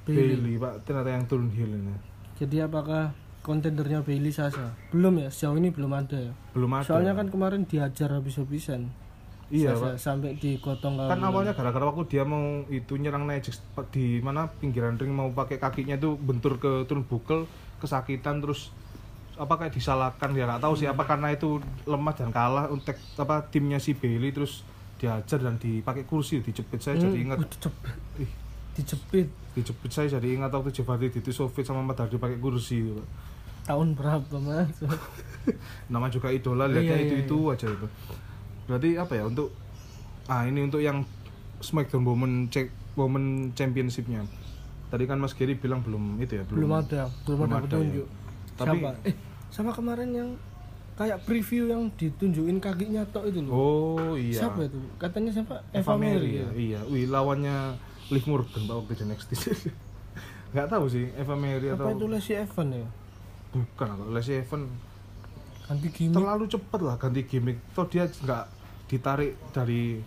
Bailey. 0.03 0.35
Bailey 0.35 0.53
pak. 0.59 0.73
Ternyata 0.83 1.09
yang 1.09 1.25
turun 1.25 1.49
heel 1.49 1.71
ini. 1.71 1.95
Jadi 2.35 2.59
apakah 2.59 3.15
kontendernya 3.39 4.03
Bailey 4.03 4.35
Sasa? 4.35 4.75
Belum 4.91 5.15
ya, 5.19 5.31
sejauh 5.31 5.55
ini 5.55 5.71
belum 5.71 5.91
ada 5.95 6.19
ya. 6.19 6.33
belum 6.51 6.71
ada. 6.75 6.85
Soalnya 6.85 7.15
kan 7.15 7.27
kemarin 7.31 7.63
diajar 7.63 8.11
habis-habisan. 8.11 8.91
iya 9.53 9.75
Sasa 9.75 9.93
pak. 9.93 9.95
sampai 10.01 10.31
digotong 10.39 10.97
kan 10.97 11.19
awalnya 11.21 11.53
gara-gara 11.53 11.85
waktu 11.85 12.09
dia 12.09 12.23
mau 12.25 12.65
itu 12.73 12.97
nyerang 12.97 13.27
pa- 13.75 13.85
di 13.91 14.17
mana? 14.19 14.49
Pinggiran 14.49 14.97
ring 14.97 15.13
mau 15.13 15.29
pakai 15.29 15.59
kakinya 15.59 15.95
itu 15.95 16.15
bentur 16.17 16.57
ke 16.57 16.87
turnbuckle 16.89 17.45
kesakitan 17.77 18.39
terus 18.41 18.71
apa 19.37 19.55
kayak 19.55 19.75
disalahkan. 19.75 20.31
Ya 20.33 20.47
nggak 20.49 20.63
tahu 20.63 20.73
sih 20.75 20.87
apa 20.89 21.03
karena 21.05 21.31
itu 21.31 21.59
lemah 21.85 22.15
dan 22.17 22.31
kalah 22.31 22.65
untuk 22.67 22.95
apa 23.15 23.45
timnya 23.47 23.77
si 23.77 23.93
Bailey 23.93 24.33
terus 24.33 24.65
diajar 25.03 25.35
dan 25.37 25.55
dipakai 25.57 26.03
kursi 26.03 26.39
dijepit 26.39 26.79
saya 26.79 26.95
jadi 26.97 27.17
ingat 27.21 27.37
Hmm, 27.37 27.49
dijepit. 27.49 27.95
ih, 28.17 28.31
dijepit 28.73 29.27
dijepit 29.53 29.91
saya 29.91 30.07
jadi 30.09 30.27
ingat 30.33 30.49
waktu 30.49 30.71
Jeff 30.71 30.87
Hardy 30.87 31.11
di 31.11 31.27
Sofit 31.29 31.61
sama 31.61 31.83
Matt 31.83 31.99
Hardy 31.99 32.15
pakai 32.15 32.39
kursi 32.39 32.79
gitu, 32.81 33.03
tahun 33.63 33.93
berapa 33.93 34.31
mas? 34.37 34.71
nama 35.91 36.07
juga 36.07 36.27
idola 36.29 36.65
lihatnya 36.65 36.87
Iya, 36.89 36.95
iya, 36.97 37.05
itu 37.05 37.15
itu 37.21 37.37
aja 37.45 37.67
itu 37.67 37.87
berarti 38.63 38.89
apa 38.95 39.13
ya 39.13 39.23
untuk 39.25 39.51
ah 40.25 40.43
ini 40.43 40.63
untuk 40.63 40.79
yang 40.79 41.03
Smackdown 41.59 42.01
Women 42.01 42.33
Check 42.47 42.67
Women 42.93 43.51
Championshipnya 43.51 44.23
tadi 44.87 45.03
kan 45.03 45.17
Mas 45.17 45.33
Giri 45.33 45.53
bilang 45.53 45.79
belum 45.79 46.15
itu 46.17 46.37
ya 46.37 46.43
belum 46.45 46.71
ada, 46.71 47.11
belum, 47.23 47.37
belum 47.39 47.49
ada 47.49 47.57
ada, 47.57 47.65
petunjuk. 47.67 48.07
ya. 48.07 48.55
Tapi- 48.55 48.79
Siapa? 48.79 48.91
Eh, 49.03 49.15
sama 49.49 49.71
kemarin 49.71 50.09
yang 50.09 50.29
kayak 50.93 51.23
preview 51.23 51.67
yang 51.67 51.89
ditunjukin 51.91 52.57
kakinya 52.57 53.01
tok 53.07 53.27
itu 53.27 53.41
loh. 53.41 53.51
oh 53.51 54.13
iya 54.13 54.39
Siapa 54.39 54.61
itu? 54.63 54.77
Katanya 54.95 55.31
siapa? 55.31 55.55
Eva 55.71 55.93
Mary 55.93 56.13
Mary 56.13 56.31
ya 56.35 56.47
iya 56.53 56.79
wih 56.85 57.05
lawannya 57.05 57.73
Liv 58.07 58.25
Morgan 58.25 58.61
pak 58.63 58.75
waktu 58.75 58.93
di 58.93 59.03
NXT 59.05 59.31
nggak 60.53 60.67
tahu 60.67 60.85
sih 60.85 61.09
Eva 61.13 61.33
Mary 61.33 61.65
Apa 61.67 61.81
atau 61.83 61.95
itu 61.95 62.05
Lacey 62.07 62.35
Evan 62.37 62.67
ya? 62.71 62.87
bukan 63.51 63.87
atau 63.89 64.05
Lacey 64.07 64.37
Evans 64.39 64.69
Ganti 65.63 65.87
gimmick. 65.89 66.13
terlalu 66.13 66.43
cepet 66.45 66.79
lah 66.79 66.95
ganti 66.95 67.21
gimmick 67.23 67.57
toh 67.71 67.85
dia 67.85 68.05
nggak 68.05 68.43
ditarik 68.85 69.33
dari 69.49 69.97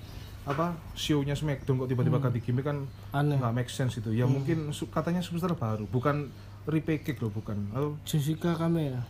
apa 0.44 0.70
show-nya 0.92 1.32
Smackdown 1.32 1.80
kok 1.80 1.88
tiba-tiba 1.88 2.16
Hmm. 2.16 2.24
ganti 2.24 2.38
gimmick 2.38 2.62
kan 2.62 2.86
Aneh. 3.10 3.34
nggak 3.34 3.54
make 3.56 3.66
sense 3.66 3.96
itu 3.96 4.12
ya 4.12 4.22
mungkin 4.24 4.70
su- 4.70 4.86
katanya 4.86 5.18
superstar 5.18 5.50
baru 5.52 5.82
bukan 5.84 6.30
repackage 6.62 7.18
loh 7.18 7.32
bukan 7.32 7.56
oh, 7.72 7.98
Jessica 8.02 8.54
Kamea. 8.54 9.02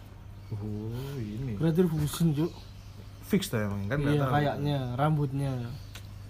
Oh 0.49 0.93
ini 1.17 1.55
Berarti 1.55 1.81
fusion, 1.85 2.29
Juk. 2.33 2.53
fix 3.23 3.49
dah 3.49 3.59
emang 3.61 3.83
kan 3.87 3.99
Iya, 3.99 4.23
kayaknya 4.25 4.79
rambutnya. 4.95 5.53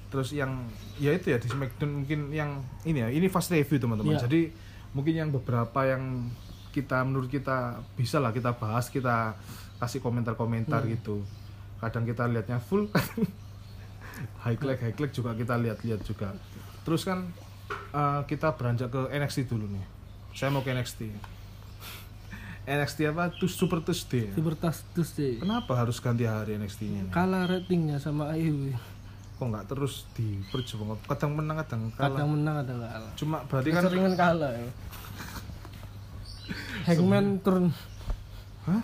terus 0.06 0.32
yang 0.32 0.64
ya 0.96 1.12
itu 1.12 1.28
ya 1.28 1.36
di 1.36 1.44
Smackdown 1.44 1.92
mungkin 2.00 2.30
yang 2.30 2.56
ini 2.82 2.98
ya 2.98 3.08
ini 3.10 3.26
fast 3.26 3.50
review 3.50 3.76
teman-teman 3.76 4.16
Iya. 4.16 4.24
jadi 4.24 4.40
mungkin 4.92 5.12
yang 5.12 5.28
beberapa 5.28 5.82
yang 5.84 6.32
kita 6.70 7.02
menurut 7.02 7.26
kita 7.26 7.76
bisa 7.92 8.16
lah 8.16 8.30
kita 8.30 8.52
bahas 8.52 8.86
kita 8.86 9.36
kasih 9.76 9.98
komentar-komentar 9.98 10.80
Hmm. 10.80 10.90
gitu 10.90 11.16
kadang 11.76 12.04
kita 12.04 12.24
lihatnya 12.24 12.56
full 12.58 12.88
kadang 12.94 13.28
highlight 14.40 14.80
highlight 14.80 15.12
juga 15.12 15.34
kita 15.34 15.54
lihat-lihat 15.54 16.00
juga 16.02 16.32
terus 16.80 17.02
kan 17.02 17.28
eh, 17.92 18.20
kita 18.24 18.54
beranjak 18.54 18.88
ke 18.88 19.10
NXT 19.10 19.44
dulu 19.46 19.68
nih 19.68 19.84
saya 20.32 20.48
mau 20.48 20.60
ke 20.60 20.70
NXT 20.70 21.12
NXT 22.66 22.98
apa 23.06 23.30
tuh 23.30 23.46
Super 23.46 23.78
Tuesday 23.80 24.26
ya? 24.26 24.32
Libertas 24.34 24.82
Tuesday. 24.90 25.38
kenapa 25.38 25.72
harus 25.72 25.96
ganti 25.96 26.26
hari 26.26 26.54
NXT-nya? 26.56 27.08
Kalah 27.08 27.46
ratingnya 27.46 27.96
sama 27.96 28.30
Ayu. 28.30 28.74
kok 29.36 29.44
nggak 29.44 29.68
terus 29.68 30.08
diperjuangkan 30.12 30.96
kadang 31.06 31.32
menang 31.32 31.60
kadang 31.60 31.82
kalah 31.92 32.08
Kadang 32.10 32.28
menang 32.32 32.56
ada 32.58 32.72
kalah. 32.74 33.12
cuma 33.14 33.36
berarti 33.44 33.68
kan 33.70 33.82
Keseringan 33.82 34.14
kalah 34.14 34.50
ya. 34.50 34.68
Hangman 36.84 37.26
turun. 37.40 37.66
hah 38.64 38.82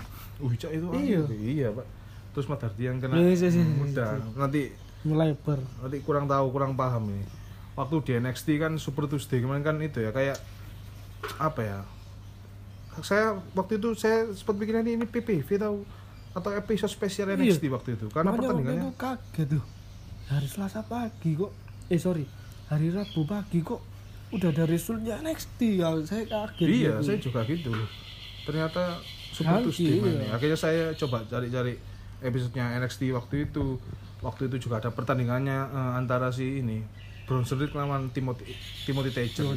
Cak, 0.53 0.71
itu 0.71 0.87
Iya. 0.93 1.21
iya 1.33 1.69
pak 1.71 1.87
terus 2.33 2.47
Hardi 2.47 2.83
yang 2.83 2.99
kena 2.99 3.15
Iya, 3.15 3.29
iya, 3.29 3.49
iya, 3.49 3.63
iya, 3.63 3.83
udah 3.83 4.09
nanti 4.37 4.63
Melebar. 5.03 5.59
nanti 5.79 5.99
kurang 6.01 6.27
tahu 6.27 6.47
kurang 6.51 6.73
paham 6.75 7.09
ini 7.09 7.25
waktu 7.73 7.95
di 8.01 8.13
NXT 8.19 8.49
kan 8.57 8.73
Super 8.77 9.07
Tuesday 9.07 9.39
kemarin 9.39 9.63
kan 9.63 9.77
itu 9.79 9.99
ya 9.99 10.11
kayak 10.11 10.39
apa 11.39 11.61
ya 11.61 11.79
saya 13.01 13.27
waktu 13.53 13.81
itu 13.81 13.97
saya 13.97 14.29
sempat 14.31 14.55
bikin 14.55 14.85
ini, 14.85 15.01
ini 15.01 15.07
PPV 15.07 15.49
tahu 15.57 15.81
atau 16.33 16.51
episode 16.53 16.89
spesial 16.89 17.29
Iya. 17.29 17.41
NXT 17.57 17.65
waktu 17.69 17.97
itu 17.97 18.07
karena 18.09 18.33
Makanya 18.33 18.49
waktu 18.49 18.61
pertandingannya 18.61 18.85
itu 18.85 19.01
kaget 19.01 19.47
tuh. 19.49 19.65
hari 20.29 20.47
Selasa 20.47 20.81
pagi 20.83 21.31
kok 21.33 21.53
eh 21.89 21.97
sorry 21.97 22.25
hari 22.67 22.89
Rabu 22.89 23.23
pagi 23.23 23.61
kok 23.61 23.81
udah 24.31 24.49
ada 24.49 24.65
resultnya 24.65 25.21
NXT 25.21 25.61
ya 25.77 25.89
saya 26.03 26.25
kaget 26.25 26.69
iya 26.69 26.93
gitu. 26.97 27.05
saya 27.05 27.19
juga 27.19 27.41
gitu 27.45 27.73
ternyata 28.43 28.83
super 29.31 29.61
Tuesday 29.63 29.93
iya. 29.93 30.03
mainnya. 30.03 30.29
akhirnya 30.33 30.59
saya 30.59 30.83
coba 30.95 31.21
cari-cari 31.25 31.77
episodenya 32.19 32.77
NXT 32.79 33.13
waktu 33.13 33.47
itu 33.47 33.77
waktu 34.21 34.43
itu 34.47 34.57
juga 34.63 34.81
ada 34.81 34.89
pertandingannya 34.89 35.59
eh, 35.69 35.93
antara 35.97 36.29
si 36.29 36.61
ini 36.61 36.81
Bronson 37.23 37.57
Reed 37.57 37.73
lawan 37.73 38.09
Timothy 38.09 38.57
Timothy 38.85 39.11
Thatcher 39.11 39.53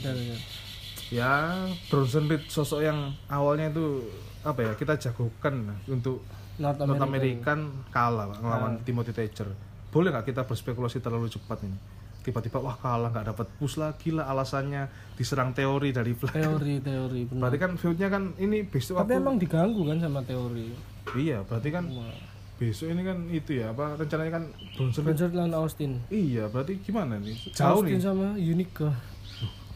ya. 1.09 1.65
Bronson 1.87 2.25
Reed 2.25 2.47
sosok 2.47 2.81
yang 2.81 3.13
awalnya 3.27 3.69
itu 3.69 4.05
apa 4.41 4.61
ya 4.61 4.71
kita 4.73 4.97
jagokan 4.97 5.73
untuk 5.89 6.21
North 6.55 6.79
North 6.79 7.01
America. 7.01 7.05
American 7.05 7.59
kalah 7.89 8.25
Pak, 8.31 8.37
ngelawan 8.39 8.73
Timothy 8.81 9.11
Thatcher. 9.11 9.49
Boleh 9.89 10.11
nggak 10.11 10.27
kita 10.27 10.41
berspekulasi 10.43 10.99
terlalu 10.99 11.27
cepat 11.27 11.63
ini? 11.63 11.75
Tiba-tiba 12.21 12.57
wah 12.57 12.73
kalah 12.73 13.13
nggak 13.13 13.31
dapat 13.31 13.47
push 13.57 13.77
lagi 13.77 14.09
lah 14.09 14.25
alasannya. 14.25 14.89
Diserang 15.13 15.53
teori 15.53 15.93
dari 15.93 16.13
Flair 16.19 16.57
teori 16.57 16.81
teori 16.81 17.21
benar. 17.27 17.41
Berarti 17.47 17.57
kan 17.61 17.71
feudnya 17.75 18.07
kan 18.09 18.23
ini 18.37 18.65
besok 18.65 18.97
tapi 18.97 19.13
waktu 19.13 19.21
emang 19.21 19.35
diganggu 19.37 19.81
kan 19.85 19.97
sama 20.01 20.21
teori? 20.25 20.73
Iya 21.15 21.45
berarti 21.45 21.69
kan 21.69 21.85
Wah. 21.91 22.17
besok 22.55 22.87
ini 22.89 23.01
kan 23.03 23.17
itu 23.29 23.51
ya 23.61 23.71
apa 23.71 23.93
rencananya 23.95 24.31
kan 24.31 24.43
Bronson 24.73 25.01
Bronson 25.05 25.31
lawan 25.35 25.53
Austin. 25.53 25.91
Iya 26.09 26.49
berarti 26.49 26.81
gimana 26.81 27.21
nih? 27.21 27.35
Jauh 27.53 27.83
Austin 27.83 27.97
nih. 27.97 28.03
sama 28.03 28.27
Unica 28.35 28.89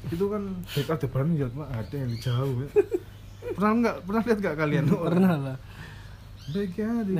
itu 0.08 0.26
kan 0.32 0.44
ada 0.72 1.08
brand 1.12 1.32
ya 1.36 1.48
Pak. 1.52 1.68
ada 1.76 1.96
yang 1.96 2.14
jauh 2.16 2.56
ya. 2.64 2.70
pernah 3.52 3.72
nggak? 3.76 3.96
Pernah 4.08 4.22
lihat 4.24 4.40
nggak 4.40 4.56
kalian? 4.56 4.84
Pernah 5.12 5.34
lah. 5.36 5.58
Back 6.50 6.72
ya 6.74 6.92
di- 7.06 7.16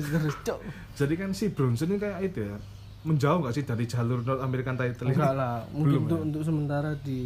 terus 0.00 0.36
cok. 0.46 0.58
Jadi 0.96 1.14
kan 1.18 1.30
si 1.34 1.50
Bronson 1.50 1.92
ini 1.92 1.98
kayak 1.98 2.18
itu 2.24 2.40
ya. 2.46 2.56
Menjauh 3.02 3.42
nggak 3.42 3.54
sih 3.54 3.64
dari 3.66 3.84
jalur 3.84 4.22
North 4.22 4.40
American 4.40 4.78
title 4.78 5.10
ini? 5.10 5.18
Enggak 5.18 5.34
lah. 5.34 5.66
Mungkin 5.74 5.84
Belum 5.84 6.02
untuk 6.06 6.18
ya? 6.18 6.24
untuk 6.30 6.42
sementara 6.46 6.90
di 6.96 7.20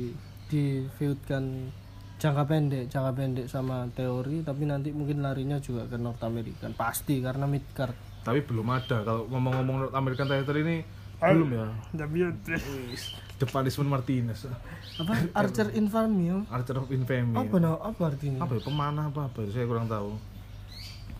di 0.47 0.63
feudkan 0.97 1.69
jangka 2.17 2.49
pendek 2.49 2.85
jangka 2.89 3.13
pendek 3.13 3.47
sama 3.47 3.85
teori 3.93 4.41
tapi 4.41 4.65
nanti 4.65 4.89
mungkin 4.89 5.21
larinya 5.21 5.61
juga 5.61 5.85
ke 5.85 6.01
North 6.01 6.23
American. 6.25 6.73
Pasti 6.75 7.21
karena 7.21 7.45
mid 7.45 7.63
card. 7.77 7.95
Tapi 8.25 8.43
belum 8.43 8.67
ada. 8.67 9.05
Kalau 9.05 9.29
ngomong-ngomong 9.29 9.77
North 9.87 9.95
American 9.95 10.27
title 10.27 10.59
ini 10.59 10.77
belum 11.21 11.49
ya? 11.49 11.67
The 13.37 13.47
Punishment 13.47 13.89
Martinez. 13.89 14.49
Apa? 14.97 15.13
Archer 15.37 15.69
Infamy 15.77 16.33
ya? 16.33 16.39
Archer 16.49 16.81
of 16.81 16.89
Infamy 16.89 17.37
apa 17.37 17.57
no? 17.61 17.77
Apa 17.77 18.03
artinya? 18.09 18.41
Apa 18.41 18.57
ya? 18.57 18.61
Pemanah 18.65 19.13
apa 19.13 19.29
apa 19.29 19.45
saya 19.53 19.69
kurang 19.69 19.89
tahu. 19.89 20.17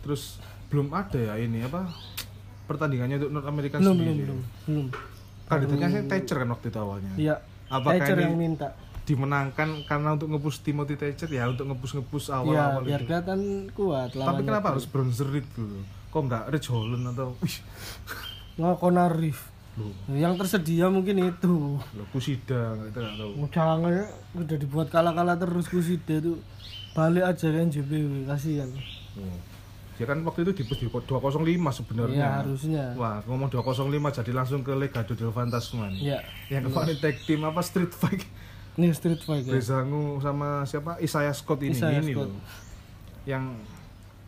Terus 0.01 0.41
belum 0.67 0.89
ada 0.93 1.17
ya 1.17 1.33
ini 1.37 1.61
apa? 1.61 1.85
Pertandingannya 2.65 3.21
untuk 3.21 3.31
North 3.37 3.49
American 3.49 3.79
belum 3.85 3.95
sendiri. 3.97 4.09
belum 4.09 4.17
belum 4.17 4.39
belum. 4.65 4.87
Kandidatnya 5.47 5.87
saya 5.93 6.03
Thatcher 6.09 6.37
kan 6.41 6.49
waktu 6.51 6.67
itu 6.67 6.79
awalnya. 6.81 7.11
Iya. 7.15 7.35
Apakah 7.69 8.01
Thatcher 8.01 8.17
ini 8.17 8.25
yang 8.25 8.37
minta. 8.37 8.67
dimenangkan 9.07 9.69
karena 9.87 10.09
untuk 10.19 10.27
ngepush 10.35 10.59
Timothy 10.65 10.95
Thatcher? 10.99 11.29
Ya 11.31 11.45
untuk 11.47 11.69
ngepush 11.69 11.93
ngepush 12.01 12.27
Iya, 12.27 12.35
awal-awal 12.41 12.81
biar 12.83 12.99
itu 12.99 13.07
kelihatan 13.07 13.39
kuat 13.71 14.09
tapi 14.11 14.19
lawannya. 14.19 14.43
kenapa 14.43 14.67
harus 14.73 14.85
Bronzer 14.89 15.29
dulu? 15.31 15.79
Kok 16.11 16.21
nggak 16.27 16.43
Rich 16.49 16.67
Holland 16.73 17.05
atau 17.13 17.37
wih 17.39 17.55
Nggak 18.57 18.75
Conor 18.81 19.13
Reef. 19.15 19.39
Loh 19.77 19.93
Yang 20.09 20.33
tersedia 20.41 20.89
mungkin 20.89 21.15
itu. 21.23 21.77
loh 21.77 22.05
Kusida 22.09 22.73
kita 22.89 22.99
nggak 22.99 23.15
tahu 23.15 23.31
Jangan 23.53 23.91
ya, 23.93 24.05
udah 24.35 24.57
dibuat 24.57 24.87
kalah-kalah 24.89 25.37
terus 25.37 25.69
Kusida 25.69 26.17
tuh. 26.19 26.41
Balik 26.91 27.29
aja 27.29 27.47
kan 27.53 27.69
JBW, 27.69 28.25
kasihan. 28.25 28.69
Oh. 29.21 29.37
Ya 29.97 30.05
kan 30.05 30.21
waktu 30.25 30.45
itu 30.45 30.51
di 30.57 30.63
di 30.65 30.85
205 30.89 31.05
sebenarnya. 31.73 32.17
Iya, 32.17 32.29
harusnya. 32.41 32.83
Wah, 32.97 33.21
ngomong 33.25 33.49
205 33.49 33.85
jadi 34.13 34.31
langsung 34.33 34.61
ke 34.61 34.73
Legado 34.73 35.13
del 35.13 35.29
Fantasma 35.29 35.89
nih. 35.93 36.17
Ya, 36.17 36.19
Yang 36.49 36.73
kemarin 36.73 36.97
tag 36.97 37.15
team 37.25 37.41
apa 37.45 37.61
Street 37.61 37.93
Fight 37.93 38.25
ini 38.77 38.93
street 38.93 39.25
fight 39.25 39.41
ya. 39.41 39.57
Rezangu 39.57 40.21
sama 40.21 40.61
siapa 40.69 41.01
Isaiah 41.01 41.33
Scott 41.33 41.65
ini 41.65 41.73
Isaiah 41.73 41.97
ini 41.97 42.13
Scott. 42.13 42.29
loh. 42.29 42.41
Yang 43.25 43.43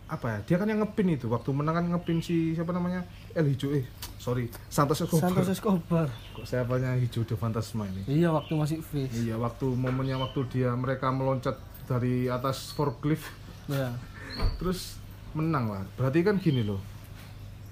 apa 0.10 0.25
ya? 0.28 0.38
Dia 0.44 0.58
kan 0.58 0.66
yang 0.66 0.82
ngepin 0.82 1.08
itu 1.12 1.25
waktu 1.25 1.50
menang 1.50 1.75
kan 1.75 1.86
ngepin 1.88 2.18
si 2.18 2.51
siapa 2.51 2.70
namanya? 2.70 3.06
El 3.32 3.46
Hijo 3.48 3.70
eh 3.70 3.86
sorry 4.18 4.50
Santos 4.68 5.00
Escobar. 5.00 5.22
Santos 5.24 5.48
Escobar. 5.48 6.08
Kok 6.34 6.44
siapanya 6.44 6.94
Hijo 6.94 7.22
de 7.22 7.34
Fantasma 7.34 7.86
ini? 7.86 8.01
Iya, 8.10 8.30
waktu 8.30 8.54
masih 8.54 8.82
face. 8.82 9.13
Iya, 9.16 9.38
waktu 9.38 9.70
momennya 9.70 10.18
waktu 10.18 10.44
dia 10.48 10.74
mereka 10.74 11.10
meloncat 11.10 11.56
dari 11.86 12.25
atas 12.25 12.70
forklift 12.72 13.25
Ya. 13.66 13.94
terus 14.58 14.98
menang 15.30 15.70
lah 15.70 15.86
berarti 15.94 16.22
kan 16.22 16.38
gini 16.38 16.62
loh 16.62 16.82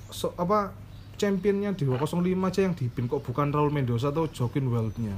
so, 0.08 0.30
apa 0.36 0.70
championnya 1.16 1.74
di 1.74 1.84
205 1.84 2.22
aja 2.40 2.62
yang 2.62 2.74
dipin 2.74 3.06
kok 3.06 3.20
bukan 3.20 3.50
Raul 3.50 3.70
Mendoza 3.70 4.10
atau 4.10 4.26
Joaquin 4.28 4.70
Weldnya 4.70 5.18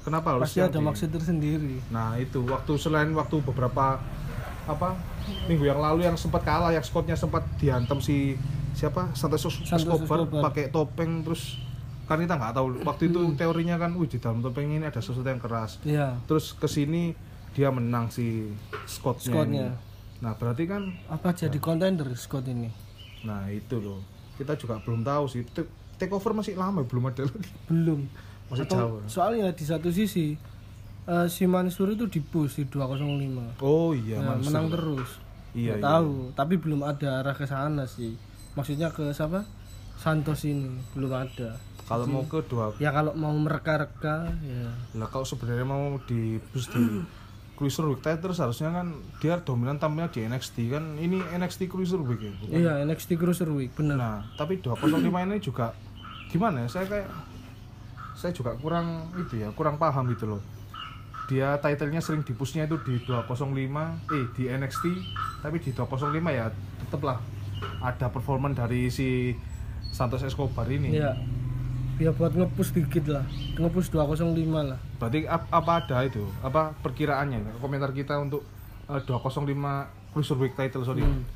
kenapa 0.00 0.34
harus 0.34 0.50
Pasti 0.50 0.58
ada 0.60 0.74
di- 0.74 0.82
maksud 0.82 1.08
tersendiri. 1.08 1.78
nah 1.88 2.14
itu 2.14 2.42
waktu 2.42 2.74
selain 2.74 3.10
waktu 3.12 3.38
beberapa 3.40 4.02
apa 4.66 4.88
minggu 5.44 5.64
yang 5.64 5.78
lalu 5.78 6.02
yang 6.02 6.14
sempat 6.14 6.42
kalah 6.42 6.70
yang 6.70 6.80
Scottnya 6.80 7.14
sempat 7.14 7.44
dihantam 7.56 7.98
si 7.98 8.34
siapa? 8.72 9.10
Santos 9.12 9.42
Escobar 9.64 10.22
pakai 10.24 10.68
topeng 10.68 11.22
terus 11.22 11.58
kan 12.04 12.16
kita 12.16 12.34
nggak 12.34 12.52
tahu. 12.52 12.66
Waktu 12.82 13.02
itu 13.06 13.20
teorinya 13.34 13.76
kan 13.76 13.92
wih 13.92 14.06
di 14.06 14.16
dalam 14.16 14.38
topeng 14.38 14.64
ini 14.66 14.82
ada 14.82 14.98
sesuatu 14.98 15.24
yang 15.24 15.38
keras. 15.38 15.76
Iya. 15.82 16.16
terus 16.24 16.52
ke 16.52 16.64
sini 16.64 17.12
dia 17.52 17.68
menang 17.68 18.08
si 18.08 18.48
Scottnya, 18.84 19.34
Scottnya. 19.34 19.68
nah 20.18 20.32
berarti 20.32 20.64
kan 20.64 20.94
Apa 21.06 21.32
jadi 21.32 21.58
kontender 21.58 22.06
Scott 22.14 22.46
ini? 22.46 22.70
nah 23.20 23.48
itu 23.48 23.76
loh. 23.76 24.00
Kita 24.34 24.54
juga 24.54 24.78
belum 24.78 25.02
tahu 25.02 25.26
sih. 25.26 25.42
Ta- 25.44 25.66
takeover 25.96 26.30
masih 26.32 26.54
lama 26.54 26.80
belum 26.80 27.08
ada 27.08 27.26
lagi. 27.26 27.50
Belum. 27.66 28.06
masih 28.46 28.64
Atau 28.64 28.78
jauh. 28.78 29.00
soalnya 29.04 29.50
di 29.50 29.60
satu 29.60 29.90
sisi 29.90 30.38
eh, 31.08 31.26
si 31.26 31.44
Mansur 31.44 31.88
itu 31.90 32.04
di 32.06 32.20
push 32.20 32.56
di 32.56 32.64
205. 32.66 33.58
oh 33.60 33.90
iya 33.90 34.16
Ya, 34.16 34.26
Mansur. 34.26 34.44
menang 34.46 34.66
terus. 34.68 35.10
iya, 35.50 35.72
Nggak 35.72 35.78
iya. 35.78 35.88
tahu, 35.90 36.12
tapi 36.32 36.54
belum 36.56 36.80
ada 36.82 37.08
arah 37.18 37.32
ke 37.32 37.44
sana 37.44 37.84
sih. 37.84 38.12
Maksudnya 38.52 38.88
ke 38.88 39.08
siapa? 39.10 39.42
Santos 39.94 40.44
ini 40.44 40.68
belum 40.92 41.10
ada. 41.10 41.56
kalau 41.82 42.04
mau 42.04 42.20
ke 42.22 42.44
dua 42.44 42.68
Ya 42.76 42.92
kalau 42.92 43.16
mau 43.16 43.32
mereka-reka 43.32 44.28
ya. 44.38 44.68
lah 44.92 45.08
kalau 45.08 45.24
sebenarnya 45.24 45.64
mau 45.64 45.96
di 46.04 46.36
bus 46.46 46.68
di 46.68 46.84
Cruiserweight 47.56 47.98
title 48.00 48.30
seharusnya 48.30 48.70
kan 48.70 48.92
dia 49.16 49.34
dominan 49.36 49.74
tampilnya 49.74 50.06
di 50.06 50.22
NXT 50.22 50.56
kan 50.68 50.84
ini 50.94 51.16
NXT 51.18 51.66
Cruiserweight 51.66 52.20
ya 52.20 52.30
bukan? 52.36 52.54
Iya, 52.54 52.72
NXT 52.84 53.16
Cruiserweight 53.16 53.72
bener. 53.72 53.96
nah 53.96 54.20
tapi 54.34 54.60
205 54.60 55.00
ini 55.00 55.40
juga 55.40 55.72
gimana 56.28 56.62
ya 56.62 56.68
saya 56.68 56.86
kayak 56.86 57.08
saya 58.12 58.30
juga 58.30 58.52
kurang 58.54 58.86
itu 59.16 59.38
ya 59.38 59.48
kurang 59.50 59.74
paham 59.74 60.06
gitu 60.08 60.28
loh 60.28 60.40
dia 61.28 61.54
titlenya 61.56 62.00
sering 62.00 62.22
dipusnya 62.22 62.64
itu 62.64 62.80
di 62.80 62.98
205 62.98 63.52
eh 64.08 64.24
di 64.32 64.44
NXT 64.46 64.84
tapi 65.38 65.56
di 65.58 65.70
205 65.70 66.08
ya 66.30 66.48
tetaplah 66.80 67.20
ada 67.78 68.08
performan 68.08 68.50
dari 68.50 68.88
si 68.88 69.36
Santos 69.86 70.22
Escobar 70.22 70.64
ini 70.66 70.94
Iya. 70.94 71.12
Ya 71.98 72.10
buat 72.10 72.30
ngepush 72.30 72.70
dikit 72.72 73.08
lah. 73.08 73.26
Ngepush 73.54 73.90
205 73.90 74.30
lah. 74.64 74.78
berarti 74.96 75.26
ap- 75.26 75.46
apa 75.48 75.72
ada 75.80 75.96
itu 76.02 76.22
apa 76.40 76.70
perkiraannya 76.76 77.58
komentar 77.58 77.90
kita 77.90 78.16
untuk 78.16 78.46
eh, 78.86 79.02
205 79.02 79.44
Cruiserweight 80.08 80.54
title 80.56 80.82
sorry 80.82 81.02
Hmm. 81.02 81.26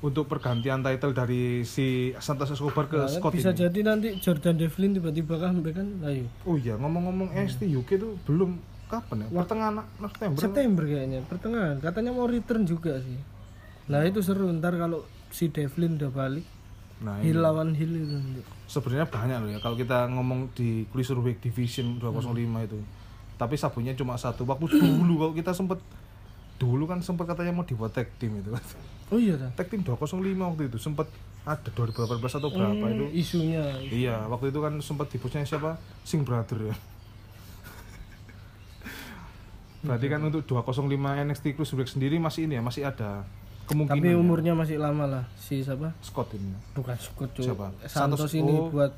untuk 0.00 0.26
pergantian 0.26 0.80
title 0.80 1.12
dari 1.12 1.62
si 1.62 1.86
Santos 2.16 2.50
Escobar 2.50 2.86
ke 2.86 2.96
Nah, 2.96 3.06
Scott 3.06 3.30
bisa 3.32 3.50
ini 3.50 3.58
jadi 3.60 3.80
nanti 3.84 4.08
Jordan 4.16 4.56
Devlin 4.56 4.90
tiba-tiba 4.92 5.34
comeback 5.36 5.74
kan 5.76 5.88
ayo 6.04 6.26
oh 6.42 6.54
iya 6.56 6.74
ngomong-ngomong 6.74 7.34
NXT 7.36 7.66
UK 7.72 7.90
itu 7.96 8.08
belum 8.24 8.58
kapan 8.92 9.24
ya? 9.24 9.28
Pertengahan 9.32 9.74
September. 9.96 10.40
September 10.40 10.82
kayaknya 10.84 11.20
pertengahan. 11.24 11.76
Katanya 11.80 12.10
mau 12.12 12.28
return 12.28 12.68
juga 12.68 13.00
sih. 13.00 13.16
Nah 13.88 14.04
itu 14.04 14.20
seru. 14.20 14.52
Ntar 14.52 14.76
kalau 14.76 15.08
si 15.32 15.48
Devlin 15.48 15.96
udah 15.96 16.12
balik 16.12 16.44
nah 17.02 17.18
ini 17.18 17.34
Hill 17.34 17.42
lawan 17.42 17.74
Hill 17.74 17.92
itu 17.98 18.16
sebenarnya 18.70 19.10
banyak 19.10 19.38
loh 19.42 19.50
ya. 19.50 19.58
Kalau 19.58 19.74
kita 19.74 20.06
ngomong 20.12 20.54
di 20.54 20.86
Cruiserweight 20.92 21.42
Division 21.42 21.98
205 21.98 22.68
itu. 22.68 22.78
Tapi 23.40 23.54
sabunnya 23.58 23.96
cuma 23.98 24.14
satu. 24.14 24.46
Waktu 24.46 24.78
dulu 24.78 25.14
kalau 25.18 25.34
kita 25.34 25.50
sempet 25.50 25.82
dulu 26.62 26.86
kan 26.86 27.02
sempat 27.02 27.34
katanya 27.34 27.50
mau 27.50 27.66
dibuat 27.66 27.90
tag 27.90 28.06
team 28.22 28.38
itu. 28.38 28.54
Oh 29.10 29.18
iya 29.18 29.34
dah 29.34 29.50
tag 29.58 29.66
team 29.66 29.82
205 29.82 30.14
waktu 30.22 30.70
itu. 30.70 30.78
Sempat 30.78 31.10
ada 31.42 31.68
2018 31.74 32.22
atau 32.22 32.50
berapa 32.54 32.84
itu. 32.86 33.06
Hmm, 33.10 33.18
isunya. 33.18 33.64
Iya, 33.82 34.30
waktu 34.30 34.54
itu 34.54 34.62
kan 34.62 34.78
sempat 34.78 35.10
dipusnya 35.10 35.42
siapa? 35.42 35.74
Sing 36.06 36.22
Brother 36.22 36.70
ya. 36.70 36.74
Berarti 39.82 40.06
kan 40.06 40.20
untuk 40.22 40.42
205 40.42 40.88
NXT 41.26 41.44
Cruiserweight 41.52 41.90
sendiri 41.90 42.16
masih 42.16 42.46
ini 42.46 42.54
ya, 42.54 42.62
masih 42.62 42.82
ada 42.84 43.26
kemungkinan 43.62 43.98
tapi 43.98 44.08
ya. 44.08 44.18
umurnya 44.18 44.52
masih 44.52 44.76
lama 44.76 45.06
lah 45.06 45.24
si 45.34 45.62
siapa 45.62 45.94
Scott 45.98 46.34
ini. 46.34 46.50
bukan 46.72 46.94
Scott 46.96 47.30
cuy. 47.32 47.46
Siapa? 47.46 47.66
Santos, 47.84 48.26
Santos, 48.26 48.32
ini 48.32 48.50
oh. 48.52 48.68
buat 48.68 48.90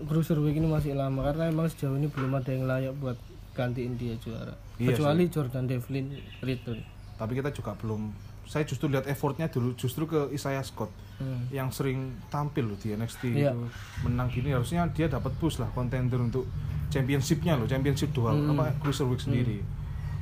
Cruiserweight 0.00 0.56
ini 0.56 0.66
masih 0.66 0.92
lama 0.92 1.22
karena 1.22 1.46
emang 1.46 1.68
sejauh 1.68 1.94
ini 1.94 2.08
belum 2.08 2.32
ada 2.32 2.50
yang 2.50 2.64
layak 2.64 2.94
buat 2.96 3.14
gantiin 3.52 3.94
dia 3.94 4.18
juara 4.18 4.56
Iya 4.74 4.90
kecuali 4.90 5.28
Jordan 5.28 5.64
Devlin 5.64 6.10
return 6.40 6.82
Tapi 7.14 7.32
kita 7.32 7.48
juga 7.48 7.72
belum 7.74 8.10
saya 8.44 8.66
justru 8.66 8.88
lihat 8.88 9.06
effortnya 9.06 9.46
dulu 9.46 9.72
justru 9.72 10.04
ke 10.04 10.28
Isaiah 10.30 10.60
Scott 10.62 10.90
Hmm. 11.14 11.46
yang 11.48 11.70
sering 11.70 12.10
tampil 12.26 12.66
loh 12.66 12.74
di 12.74 12.90
NXT 12.90 13.30
Iya. 13.30 13.54
itu 13.54 13.70
menang 14.02 14.26
gini 14.26 14.50
harusnya 14.50 14.82
dia 14.88 15.06
dapat 15.06 15.30
push 15.34 15.62
lah 15.62 15.70
contender 15.70 16.18
untuk 16.18 16.42
championshipnya 16.90 17.54
loh 17.54 17.64
championship 17.64 18.10
dual 18.10 18.34
Hmm. 18.34 18.50
apa 18.50 18.74
cruiserweight 18.82 19.22
sendiri 19.22 19.62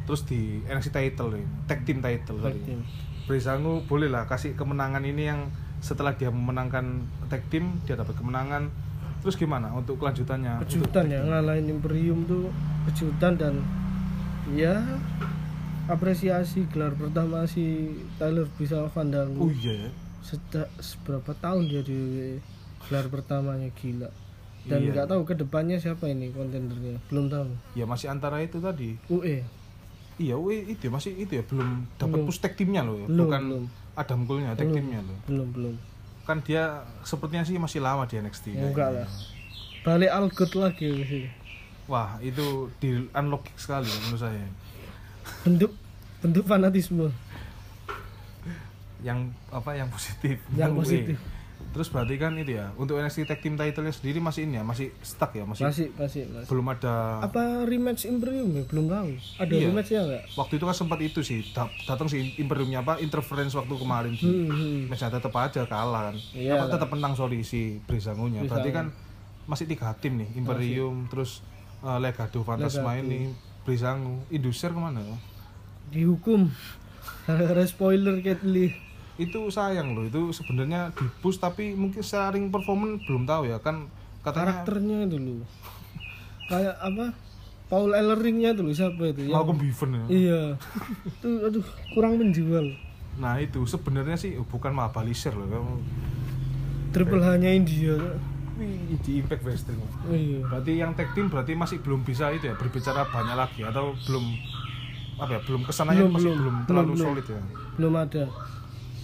terus 0.02 0.26
di 0.26 0.60
NXT 0.64 0.90
title 0.90 1.38
nih 1.38 1.44
tag 1.66 1.80
team 1.86 1.98
title 2.02 2.38
Tag 2.42 2.54
tadi. 2.58 2.74
Breezango 3.22 3.86
boleh 3.86 4.10
lah 4.10 4.26
kasih 4.26 4.58
kemenangan 4.58 5.02
ini 5.06 5.30
yang 5.30 5.46
setelah 5.78 6.14
dia 6.14 6.30
memenangkan 6.30 7.06
tag 7.26 7.42
team 7.48 7.78
dia 7.86 7.94
dapat 7.94 8.18
kemenangan. 8.18 8.66
Terus 9.22 9.38
gimana 9.38 9.70
untuk 9.70 10.02
kelanjutannya? 10.02 10.58
Kejutan 10.66 11.06
ya 11.06 11.22
ngalahin 11.22 11.70
Imperium 11.70 12.26
tuh 12.26 12.50
kejutan 12.90 13.38
dan 13.38 13.62
ya 14.50 14.82
apresiasi 15.86 16.66
gelar 16.70 16.94
pertama 16.94 17.46
si 17.46 17.94
Tyler 18.18 18.46
bisa 18.58 18.86
Fandango 18.90 19.46
oh 19.46 19.52
iya 19.52 19.86
ya. 19.86 19.90
Sejak 20.22 20.70
seberapa 20.78 21.34
tahun 21.38 21.66
dia 21.66 21.82
di 21.82 21.98
gelar 22.86 23.06
pertamanya 23.10 23.70
gila. 23.74 24.10
Dan 24.62 24.78
Iya. 24.86 24.90
nggak 24.94 25.06
tahu 25.10 25.22
ke 25.26 25.34
depannya 25.34 25.74
siapa 25.78 26.06
ini 26.06 26.30
kontendernya 26.30 26.98
belum 27.10 27.26
tahu. 27.26 27.50
Ya 27.74 27.82
masih 27.82 28.10
antara 28.10 28.38
itu 28.38 28.62
tadi. 28.62 28.94
UE 29.10 29.42
iya 30.22 30.36
wih 30.38 30.62
itu 30.70 30.86
ya, 30.86 30.90
masih 30.94 31.12
itu 31.18 31.32
ya 31.38 31.44
belum 31.44 31.68
dapat 31.98 32.18
push 32.22 32.38
tag 32.38 32.54
teamnya 32.54 32.86
loh 32.86 32.96
ya 33.02 33.06
Belum, 33.10 33.26
bukan 33.26 33.42
belum. 33.42 33.64
Adam 33.92 34.20
Cole-nya 34.24 34.54
tag 34.54 34.70
teamnya 34.70 35.00
loh. 35.02 35.18
belum 35.26 35.48
belum. 35.50 35.74
Kan 36.22 36.38
dia 36.46 36.86
sepertinya 37.02 37.42
sih 37.42 37.58
masih 37.58 37.82
lama 37.82 38.06
di 38.06 38.22
NXT 38.22 38.54
kayaknya. 38.54 38.66
enggak 38.70 38.90
lah. 38.94 39.08
Balik 39.82 40.10
Algot 40.14 40.52
lagi 40.54 40.90
sih 41.10 41.24
wah 41.90 42.18
itu 42.22 42.70
di 42.78 43.04
unlock 43.10 43.44
sekali 43.58 43.90
menurut 44.06 44.20
saya. 44.22 44.46
Bentuk 45.42 45.72
bentuk 46.22 46.44
fanatisme. 46.46 47.10
Yang 49.02 49.34
apa 49.50 49.70
yang 49.74 49.88
positif. 49.90 50.38
Yang 50.54 50.72
positif. 50.78 51.16
Terus 51.72 51.88
berarti 51.88 52.20
kan 52.20 52.36
itu 52.36 52.60
ya 52.60 52.68
untuk 52.76 53.00
NXT 53.00 53.24
Tag 53.24 53.40
Team 53.40 53.56
title-nya 53.56 53.96
sendiri 53.96 54.20
masih 54.20 54.44
ini 54.44 54.60
ya 54.60 54.64
masih 54.64 54.92
stuck 55.00 55.32
ya 55.32 55.48
masih, 55.48 55.64
masih 55.64 55.88
masih 55.96 56.22
masih. 56.28 56.48
belum 56.52 56.66
ada 56.68 57.24
apa 57.24 57.64
rematch 57.64 58.04
Imperium 58.04 58.52
ya? 58.52 58.62
Belum 58.68 58.86
tahu. 58.92 59.10
Ada 59.40 59.52
Iya. 59.56 59.66
rematchnya 59.72 60.00
nggak? 60.04 60.22
Waktu 60.36 60.52
itu 60.60 60.64
kan 60.68 60.76
sempat 60.76 60.98
itu 61.00 61.20
sih 61.24 61.40
da- 61.56 61.72
datang 61.88 62.12
si 62.12 62.36
Imperiumnya 62.36 62.84
apa 62.84 63.00
interference 63.00 63.56
waktu 63.56 63.72
kemarin 63.72 64.12
sih 64.12 64.28
hmm, 64.28 64.46
hmm. 64.52 64.78
matchnya 64.92 65.16
tetap 65.16 65.32
aja 65.32 65.62
kalah 65.64 66.12
kan. 66.12 66.16
Iya. 66.36 66.60
Apa 66.60 66.64
lah. 66.68 66.72
tetap 66.76 66.88
menang 66.92 67.12
sorry 67.16 67.40
si 67.40 67.80
Breezango-nya 67.88 68.44
berarti 68.44 68.68
kan 68.68 68.92
masih 69.48 69.64
tiga 69.64 69.90
tim 69.96 70.20
nih 70.20 70.28
Imperium 70.38 71.08
terus 71.08 71.40
uh, 71.80 71.96
Legado 71.96 72.44
Fantasma 72.44 72.94
Legado. 72.94 73.08
ini 73.08 73.20
Breezango 73.64 74.22
Indusir 74.28 74.70
ke 74.70 74.78
mana? 74.78 75.00
Ya? 75.00 75.16
dihukum. 75.92 76.52
Gara-gara 77.26 77.64
spoiler 77.64 78.20
Cat 78.20 78.44
Lee 78.44 78.91
itu 79.16 79.40
sayang 79.48 79.92
loh 79.92 80.04
itu 80.04 80.32
sebenarnya 80.32 80.88
di 80.96 81.04
push 81.20 81.36
tapi 81.36 81.76
mungkin 81.76 82.00
secara 82.00 82.32
ring 82.32 82.48
performance 82.48 83.04
belum 83.04 83.24
tahu 83.24 83.44
ya 83.44 83.60
kan 83.60 83.88
katanya 84.20 84.62
karakternya 84.64 84.98
dulu 85.06 85.44
kayak 86.50 86.76
apa? 86.78 87.06
Paul 87.66 87.96
Elleringnya 87.96 88.52
dulu 88.52 88.68
siapa 88.68 89.00
itu? 89.08 89.32
Malcolm 89.32 89.56
Beaven 89.56 89.90
ya. 89.96 90.04
Iya. 90.12 90.42
Itu 91.08 91.28
aduh 91.40 91.64
kurang 91.96 92.20
menjual. 92.20 92.76
Nah 93.16 93.40
itu 93.40 93.64
sebenarnya 93.64 94.20
sih 94.20 94.36
bukan 94.36 94.76
Mabalisher 94.76 95.32
loh 95.32 95.48
kamu 95.48 95.74
triple 96.92 97.24
hanya 97.24 97.48
India. 97.48 97.96
Wih, 98.60 99.00
di 99.00 99.24
Impact 99.24 99.48
Wrestling 99.48 99.80
iya. 100.12 100.44
Berarti 100.44 100.72
yang 100.76 100.92
tag 100.92 101.16
team 101.16 101.32
berarti 101.32 101.56
masih 101.56 101.80
belum 101.80 102.04
bisa 102.04 102.28
itu 102.28 102.44
ya 102.44 102.54
berbicara 102.54 103.08
banyak 103.08 103.32
lagi 103.32 103.64
atau 103.64 103.96
belum 104.04 104.24
apa 105.16 105.30
ya 105.32 105.40
belum 105.40 105.64
ke 105.64 105.72
sananya 105.72 106.04
Belum, 106.04 106.12
masih 106.12 106.28
belum. 106.28 106.36
belum, 106.36 106.52
Belum, 106.52 106.68
terlalu 106.68 106.92
belum. 106.92 107.06
solid 107.08 107.26
ya? 107.26 107.40
Belum 107.80 107.94
ada 107.96 108.24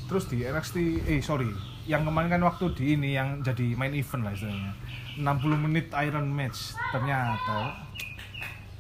terus 0.09 0.25
di 0.25 0.40
NXT 0.40 0.77
eh 1.05 1.21
sorry 1.21 1.53
yang 1.85 2.03
kemarin 2.03 2.29
kan 2.31 2.42
waktu 2.42 2.64
di 2.73 2.85
ini 2.94 3.12
yang 3.12 3.40
jadi 3.40 3.73
main 3.75 3.92
event 3.92 4.23
lah 4.23 4.33
istilahnya 4.33 4.73
60 5.14 5.25
menit 5.61 5.87
Iron 5.94 6.27
Match 6.27 6.73
ternyata 6.90 7.85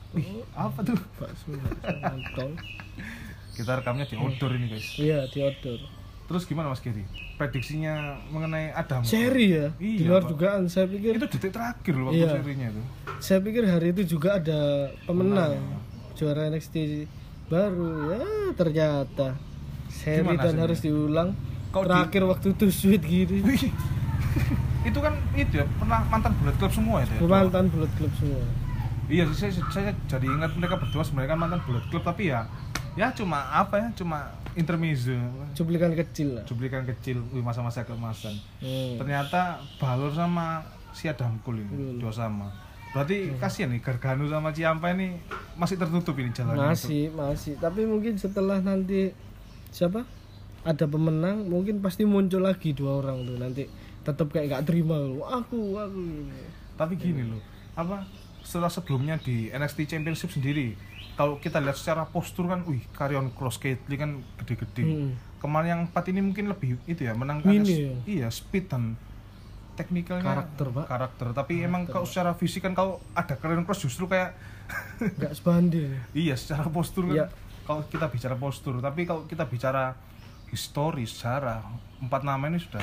Wih, 0.08 0.24
apa 0.50 0.80
tuh? 0.82 0.96
bakso 1.14 1.52
Kita 3.50 3.74
rekamnya 3.74 4.04
di 4.04 4.14
outdoor 4.14 4.54
ini 4.54 4.66
guys. 4.68 4.96
iya 4.96 5.26
di 5.26 5.38
outdoor 5.38 5.80
Terus 6.24 6.44
gimana 6.44 6.68
Mas 6.68 6.78
Giri? 6.78 7.08
Prediksinya 7.34 8.20
mengenai 8.28 8.68
Adam? 8.70 9.00
seri 9.00 9.48
ya 9.50 9.72
di 9.74 9.96
Iya, 9.98 10.08
luar 10.08 10.22
Pak. 10.22 10.30
dugaan 10.30 10.62
saya 10.66 10.84
pikir 10.84 11.12
Itu 11.14 11.26
detik 11.26 11.50
terakhir 11.50 11.92
loh 11.94 12.08
waktu 12.08 12.18
Iya. 12.18 12.30
serinya 12.34 12.66
itu. 12.70 12.82
saya 13.18 13.38
pikir 13.40 13.62
hari 13.64 13.88
itu 13.90 14.02
juga 14.10 14.36
ada 14.36 14.60
pemenang 15.04 15.56
ya. 15.56 15.76
juara 16.14 16.48
NXT 16.48 17.04
baru 17.46 17.88
ya 18.10 18.20
ternyata 18.54 19.28
Gimana 20.18 20.34
dan 20.34 20.44
hasilnya? 20.46 20.62
harus 20.62 20.78
diulang 20.80 21.28
Kau 21.68 21.82
di- 21.82 21.88
terakhir 21.88 22.22
waktu 22.24 22.46
itu 22.50 22.64
sweet 22.70 23.02
gini 23.02 23.38
Wih, 23.42 23.68
itu 24.82 24.98
kan 24.98 25.14
itu 25.34 25.54
ya 25.54 25.66
pernah 25.74 26.00
mantan 26.06 26.32
Bullet 26.34 26.56
Club 26.56 26.72
semua 26.72 26.96
ya. 26.98 27.06
dia? 27.10 27.20
mantan 27.20 27.64
Bullet 27.68 27.92
Club 27.94 28.12
semua 28.14 28.42
Iya 29.06 29.24
saya, 29.30 29.48
saya 29.66 29.90
jadi 30.04 30.26
ingat 30.26 30.52
mereka 30.54 30.76
berdua 30.76 31.00
sebenarnya 31.00 31.30
kan 31.30 31.40
mantan 31.40 31.60
Bullet 31.62 31.84
Club 31.86 32.02
tapi 32.02 32.28
ya 32.28 32.44
ya 32.92 33.08
cuma 33.10 33.40
apa 33.48 33.78
ya 33.78 33.88
cuma 33.94 34.26
intermezzo 34.52 35.14
cuplikan 35.52 35.94
kecil 35.94 36.34
lah 36.34 36.44
cuplikan 36.44 36.82
kecil 36.84 37.22
wih 37.28 37.40
masa-masa 37.40 37.82
keemasan 37.82 38.34
Hmm. 38.58 38.96
ternyata 38.96 39.60
Balor 39.76 40.10
sama 40.10 40.60
si 40.90 41.06
Adam 41.06 41.38
Cole 41.40 41.62
ini 41.62 41.70
Hmm. 41.70 41.96
dua 41.98 42.10
sama 42.10 42.50
berarti 42.88 43.32
kasihan 43.36 43.68
nih 43.68 43.78
Gargano 43.78 44.26
sama 44.26 44.50
Ciampa 44.50 44.90
ini 44.90 45.14
masih 45.54 45.76
tertutup 45.76 46.16
ini 46.16 46.28
jalannya 46.30 46.68
masih 46.68 47.08
masih 47.10 47.54
tapi 47.56 47.84
mungkin 47.84 48.12
setelah 48.14 48.58
nanti 48.58 49.12
siapa 49.70 50.04
ada 50.62 50.84
pemenang 50.84 51.46
mungkin 51.46 51.78
pasti 51.78 52.02
muncul 52.02 52.40
lagi 52.40 52.72
dua 52.72 52.98
orang 52.98 53.22
tuh 53.22 53.36
nanti 53.36 53.64
tetap 54.00 54.28
kayak 54.28 54.50
gak 54.50 54.64
terima 54.66 54.96
Wah, 55.14 55.38
aku 55.38 55.76
aku 55.76 56.02
tapi 56.74 56.94
gini 56.94 57.24
loh 57.24 57.40
apa 57.74 58.04
setelah 58.40 58.68
sebelumnya 58.68 59.16
di 59.16 59.48
NXT 59.48 59.86
Championship 59.86 60.30
sendiri 60.30 60.72
kalau 61.14 61.36
kita 61.36 61.58
lihat 61.58 61.74
secara 61.74 62.04
postur 62.04 62.46
kan 62.46 62.62
wih 62.64 62.82
Karrion 62.90 63.30
Cross 63.30 63.58
Lee 63.62 63.96
kan 63.96 64.18
gede-gede 64.36 64.82
Hmm. 64.82 65.10
kemarin 65.38 65.68
yang 65.68 65.82
empat 65.84 66.04
ini 66.08 66.20
mungkin 66.20 66.48
lebih 66.48 66.80
itu 66.84 67.00
ya 67.00 67.12
menang 67.12 67.38
karena- 67.40 67.62
ya? 67.62 67.94
iya 68.04 68.28
speed 68.28 68.66
dan 68.66 68.98
teknikalnya 69.74 70.24
Karakter, 70.24 70.66
Pak. 70.68 70.86
karakter 70.86 71.26
tapi 71.32 71.62
emang 71.62 71.86
kalau 71.86 72.02
secara 72.02 72.34
fisik 72.34 72.62
kan 72.62 72.74
kalau 72.74 72.98
ada 73.12 73.34
Karrion 73.34 73.62
Cross 73.62 73.84
justru 73.84 74.06
kayak 74.06 74.34
nggak 74.98 75.32
sebanding 75.32 75.94
iya 76.18 76.34
secara 76.34 76.66
postur 76.66 77.06
kan 77.06 77.14
Iya. 77.14 77.26
Kalau 77.68 77.84
kita 77.84 78.08
bicara 78.08 78.32
postur 78.40 78.80
tapi 78.80 79.04
kalau 79.04 79.28
kita 79.28 79.44
bicara 79.44 79.92
histori 80.48 81.04
sejarah 81.04 81.60
empat 82.00 82.24
nama 82.24 82.48
ini 82.48 82.56
sudah 82.56 82.80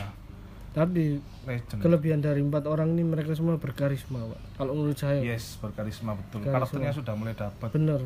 tapi 0.76 1.18
legend. 1.48 1.80
kelebihan 1.82 2.20
dari 2.22 2.44
empat 2.46 2.70
orang 2.70 2.94
ini 2.94 3.08
mereka 3.08 3.32
semua 3.32 3.56
berkarisma 3.56 4.20
pak. 4.28 4.60
Kalau 4.60 4.76
menurut 4.76 5.00
saya. 5.00 5.24
Yes 5.24 5.56
berkarisma 5.64 6.20
betul. 6.20 6.44
Karisma. 6.44 6.52
karakternya 6.52 6.92
sudah 6.92 7.16
mulai 7.16 7.32
dapat 7.32 7.72
bener 7.72 8.04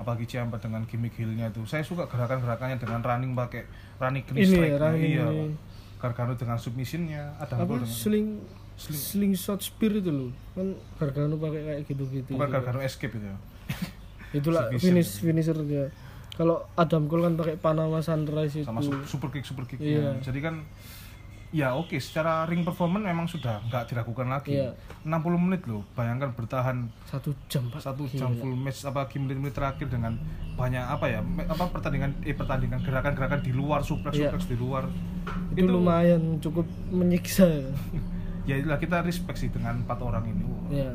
apalagi 0.00 0.24
Ciampa 0.28 0.56
dengan 0.56 0.84
gimmick 0.88 1.12
heelnya 1.20 1.52
itu. 1.52 1.64
Saya 1.68 1.84
suka 1.84 2.08
gerakan-gerakannya 2.08 2.80
dengan 2.80 3.04
running 3.04 3.36
pakai 3.36 3.68
running 4.00 4.24
knee 4.32 4.48
Ini, 4.48 4.56
strike 4.56 4.76
running 4.80 5.12
iya 5.12 5.28
knee. 5.28 5.52
Gargano 6.00 6.32
dengan 6.36 6.56
submissionnya 6.56 7.36
ada 7.36 7.52
apa? 7.56 7.84
dengan 7.84 7.88
sling 7.88 8.28
Sling. 8.76 9.32
slingshot 9.32 9.60
spear 9.64 10.00
itu 10.00 10.12
loh. 10.12 10.32
Kan 10.56 10.76
Gargano 10.96 11.36
pakai 11.36 11.60
kayak 11.64 11.80
gitu-gitu 11.84 12.32
bukan 12.32 12.48
Gargano 12.48 12.80
escape 12.80 13.12
itu 13.12 13.28
ya. 13.28 13.36
Itulah 14.40 14.72
finish 14.76 15.20
finishernya 15.20 15.92
kalau 16.36 16.56
Adam 16.74 17.04
Cole 17.06 17.24
kan 17.24 17.34
pakai 17.34 17.56
Panama 17.56 17.98
Sunrise 17.98 18.54
itu 18.54 18.64
sama 18.64 18.78
su- 18.78 19.08
super 19.08 19.28
kick 19.28 19.42
super 19.42 19.64
kick 19.64 19.80
Iya. 19.80 20.20
jadi 20.20 20.38
kan 20.42 20.54
ya 21.48 21.72
oke 21.72 21.96
secara 21.96 22.44
ring 22.44 22.60
performance 22.60 23.00
memang 23.02 23.24
sudah 23.24 23.62
nggak 23.64 23.88
diragukan 23.88 24.26
lagi 24.26 24.58
Iya. 24.58 24.76
60 25.02 25.16
menit 25.38 25.62
loh 25.64 25.86
bayangkan 25.92 26.30
bertahan 26.30 26.90
satu 27.04 27.30
jam 27.46 27.64
pak 27.66 27.80
satu 27.80 28.04
Gila. 28.04 28.18
jam 28.18 28.30
full 28.34 28.52
match 28.52 28.82
apa 28.82 29.08
menit-menit 29.14 29.54
terakhir 29.54 29.86
dengan 29.86 30.18
banyak 30.52 30.82
apa 30.82 31.06
ya 31.06 31.20
apa 31.46 31.64
pertandingan 31.66 32.12
eh 32.20 32.34
pertandingan 32.34 32.80
gerakan-gerakan 32.80 33.40
di 33.40 33.50
luar 33.50 33.80
suplex 33.80 34.12
Iya. 34.12 34.28
suplex 34.28 34.44
di 34.44 34.56
luar 34.56 34.84
itu, 35.52 35.64
lumayan 35.64 36.36
cukup 36.36 36.64
menyiksa 36.88 37.46
ya. 37.56 37.64
ya 38.44 38.54
itulah 38.58 38.76
kita 38.76 39.00
respect 39.00 39.38
sih 39.38 39.48
dengan 39.48 39.80
empat 39.80 39.98
orang 39.98 40.26
ini 40.26 40.42
Wah, 40.42 40.68
Iya. 40.68 40.90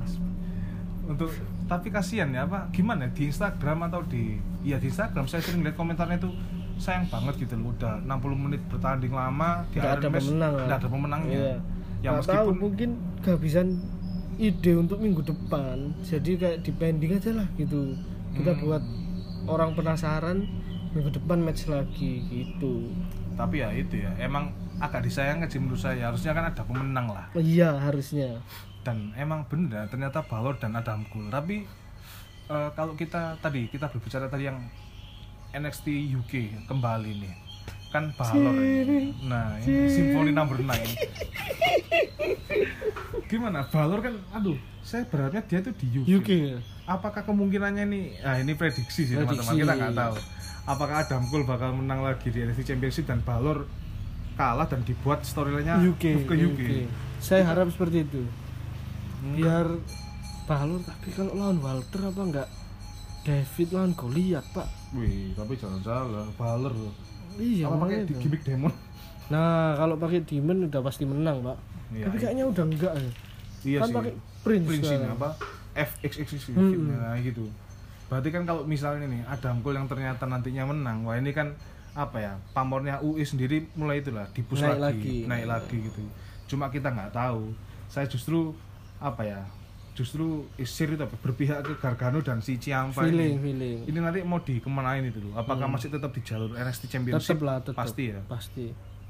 untuk 1.08 1.32
tapi 1.72 1.88
kasihan 1.88 2.28
ya 2.36 2.44
apa 2.44 2.68
gimana? 2.76 3.08
Di 3.16 3.32
Instagram 3.32 3.88
atau 3.88 4.04
di 4.04 4.36
ya 4.60 4.76
di 4.76 4.92
Instagram. 4.92 5.24
Saya 5.24 5.40
sering 5.40 5.64
lihat 5.64 5.80
komentarnya 5.80 6.20
itu 6.20 6.28
sayang 6.76 7.08
banget 7.08 7.48
gitu 7.48 7.56
loh 7.56 7.72
udah 7.72 8.04
60 8.04 8.44
menit 8.44 8.60
bertanding 8.68 9.16
lama 9.16 9.64
di 9.72 9.80
Iron 9.80 9.96
ada 9.96 10.08
Match, 10.12 10.28
pemenang 10.28 10.54
nggak 10.68 10.80
ada 10.84 10.90
pemenangnya. 10.92 11.32
Iya. 11.32 11.56
ya 12.02 12.10
tahu 12.12 12.20
meskipun 12.20 12.56
mungkin 12.60 12.90
kehabisan 13.24 13.68
ide 14.36 14.72
untuk 14.76 15.00
minggu 15.00 15.24
depan. 15.24 15.96
Jadi 16.04 16.32
kayak 16.36 16.58
dipending 16.68 17.16
aja 17.16 17.32
lah 17.32 17.48
gitu. 17.56 17.96
Kita 18.36 18.52
Hmm. 18.52 18.62
buat 18.68 18.84
orang 19.48 19.72
penasaran 19.72 20.44
minggu 20.92 21.08
depan 21.16 21.40
match 21.40 21.72
lagi 21.72 22.26
gitu. 22.28 22.92
Tapi 23.40 23.64
ya 23.64 23.72
itu 23.72 23.96
ya 24.04 24.12
emang 24.20 24.52
agak 24.84 25.08
disayangkan 25.08 25.48
sih 25.48 25.62
menurut 25.62 25.80
saya. 25.80 26.12
Harusnya 26.12 26.36
kan 26.36 26.52
ada 26.52 26.62
pemenang 26.68 27.08
lah. 27.08 27.32
Iya 27.32 27.80
harusnya 27.80 28.44
dan 28.82 29.14
emang 29.14 29.46
bener 29.46 29.86
ternyata 29.90 30.26
Balor 30.26 30.58
dan 30.58 30.74
Adam 30.74 31.06
Cole 31.10 31.30
tapi 31.30 31.66
eh, 32.50 32.70
kalau 32.74 32.94
kita 32.98 33.38
tadi 33.40 33.70
kita 33.70 33.90
berbicara 33.90 34.26
tadi 34.28 34.50
yang 34.50 34.58
NXT 35.52 35.88
UK 36.16 36.66
kembali 36.66 37.12
nih 37.22 37.34
kan 37.92 38.08
Balor 38.16 38.56
ini. 38.56 39.12
Nah, 39.28 39.60
ini 39.60 39.92
Symphony 39.92 40.32
Number 40.32 40.56
9. 40.56 40.72
Gimana? 43.28 43.68
Balor 43.68 44.00
kan 44.00 44.16
aduh, 44.32 44.56
saya 44.80 45.04
berharapnya 45.12 45.44
dia 45.44 45.60
tuh 45.60 45.76
di 45.76 46.00
UK. 46.00 46.08
UK 46.24 46.30
ya? 46.32 46.58
Apakah 46.88 47.28
kemungkinannya 47.28 47.84
ini 47.92 48.16
ah 48.24 48.40
ini 48.40 48.56
prediksi 48.56 49.12
sih 49.12 49.16
teman-teman, 49.20 49.60
kita 49.60 49.76
nggak 49.76 49.96
tahu. 49.96 50.16
Apakah 50.72 51.04
Adam 51.04 51.28
Cole 51.28 51.44
bakal 51.44 51.76
menang 51.76 52.00
lagi 52.00 52.32
di 52.32 52.48
NXT 52.48 52.72
Championship 52.72 53.06
dan 53.12 53.20
Balor 53.28 53.68
kalah 54.40 54.66
dan 54.72 54.82
dibuat 54.88 55.28
storyline-nya 55.28 55.84
UK, 55.84 56.24
ke 56.24 56.34
UK. 56.34 56.88
Saya 57.20 57.44
harap 57.44 57.68
seperti 57.70 58.08
itu. 58.08 58.24
Hmm. 59.22 59.38
Biar 59.38 59.68
Balor 60.50 60.82
tapi 60.82 61.14
kalau 61.14 61.38
lawan 61.38 61.62
Walter 61.62 62.02
apa 62.04 62.22
enggak 62.22 62.50
David 63.22 63.68
lawan 63.70 63.94
Goliath, 63.94 64.50
Pak. 64.50 64.68
Wih, 64.98 65.38
tapi 65.38 65.54
jangan 65.54 65.78
salah, 65.86 66.26
Balor 66.34 66.74
loh. 66.74 66.94
Iya, 67.38 67.70
Apa 67.70 67.86
pakai 67.86 68.10
di 68.10 68.14
gimmick 68.18 68.42
demon? 68.42 68.74
Nah, 69.32 69.78
kalau 69.80 69.96
pakai 69.96 70.26
Demon 70.28 70.68
udah 70.68 70.82
pasti 70.84 71.08
menang, 71.08 71.40
Pak. 71.40 71.58
Iya, 71.96 72.10
tapi 72.10 72.18
iya. 72.18 72.24
kayaknya 72.28 72.46
udah 72.50 72.66
enggak 72.68 72.94
ya. 72.98 73.12
Iya 73.62 73.78
kan 73.80 73.88
sih. 73.88 73.96
pakai 73.96 74.14
Prince, 74.42 74.66
Prince 74.68 74.84
ini 74.84 74.98
sekarang. 74.98 75.16
apa? 75.16 75.30
FXX 75.72 76.30
Hmm. 76.52 76.92
nah 76.92 77.16
gitu. 77.22 77.46
Berarti 78.12 78.30
kan 78.34 78.44
kalau 78.44 78.68
misalnya 78.68 79.08
nih 79.08 79.22
Adam 79.24 79.64
Cole 79.64 79.80
yang 79.80 79.88
ternyata 79.88 80.28
nantinya 80.28 80.68
menang, 80.68 81.08
wah 81.08 81.16
ini 81.16 81.32
kan 81.32 81.56
apa 81.94 82.18
ya? 82.20 82.34
Pamornya 82.52 83.00
UI 83.00 83.24
sendiri 83.24 83.70
mulai 83.78 84.04
itulah 84.04 84.28
dipus 84.36 84.60
Naik 84.60 84.82
lagi, 84.82 84.84
lagi. 85.00 85.16
naik 85.30 85.46
lagi 85.48 85.78
gitu. 85.80 86.04
Cuma 86.50 86.68
kita 86.68 86.92
nggak 86.92 87.16
tahu. 87.16 87.56
Saya 87.88 88.10
justru 88.10 88.52
apa 89.02 89.22
ya? 89.24 89.42
Justru 89.92 90.26
isir 90.56 90.88
itu 90.90 91.04
berpihak 91.20 91.62
ke 91.62 91.74
Gargano 91.76 92.22
dan 92.22 92.40
si 92.40 92.56
Ciampa 92.56 93.04
Feeling, 93.04 93.36
ini. 93.36 93.44
feeling. 93.44 93.78
Ini 93.86 93.98
nanti 94.00 94.24
mau 94.24 94.40
dikemanain 94.40 95.04
itu 95.04 95.20
loh. 95.20 95.36
Apakah 95.36 95.68
masih 95.68 95.90
tetap 95.90 96.10
di 96.10 96.22
jalur 96.22 96.54
NXT 96.54 96.88
Championship? 96.88 97.28
Tetep 97.28 97.42
lah, 97.42 97.58
tetep. 97.60 97.76
Pasti 97.76 98.04
ya. 98.08 98.20
Pasti. 98.24 98.66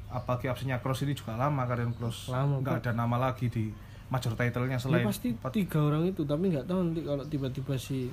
Apalagi 0.10 0.48
absennya 0.48 0.80
Cross 0.80 1.04
ini 1.04 1.14
juga 1.14 1.36
lama 1.36 1.64
Karen 1.64 1.94
Cross. 1.94 2.28
Lama, 2.28 2.60
nggak 2.60 2.82
ada 2.82 2.92
nama 2.94 3.16
lagi 3.22 3.48
di 3.48 3.70
major 4.08 4.34
title-nya 4.34 4.76
Ya 4.76 4.82
selain 4.82 5.06
pasti 5.06 5.32
empat- 5.32 5.54
tiga 5.54 5.80
orang 5.82 6.04
itu, 6.04 6.26
tapi 6.26 6.50
nggak 6.50 6.66
tahu 6.66 6.80
nanti 6.84 7.02
kalau 7.02 7.24
tiba-tiba 7.24 7.76
si 7.78 8.12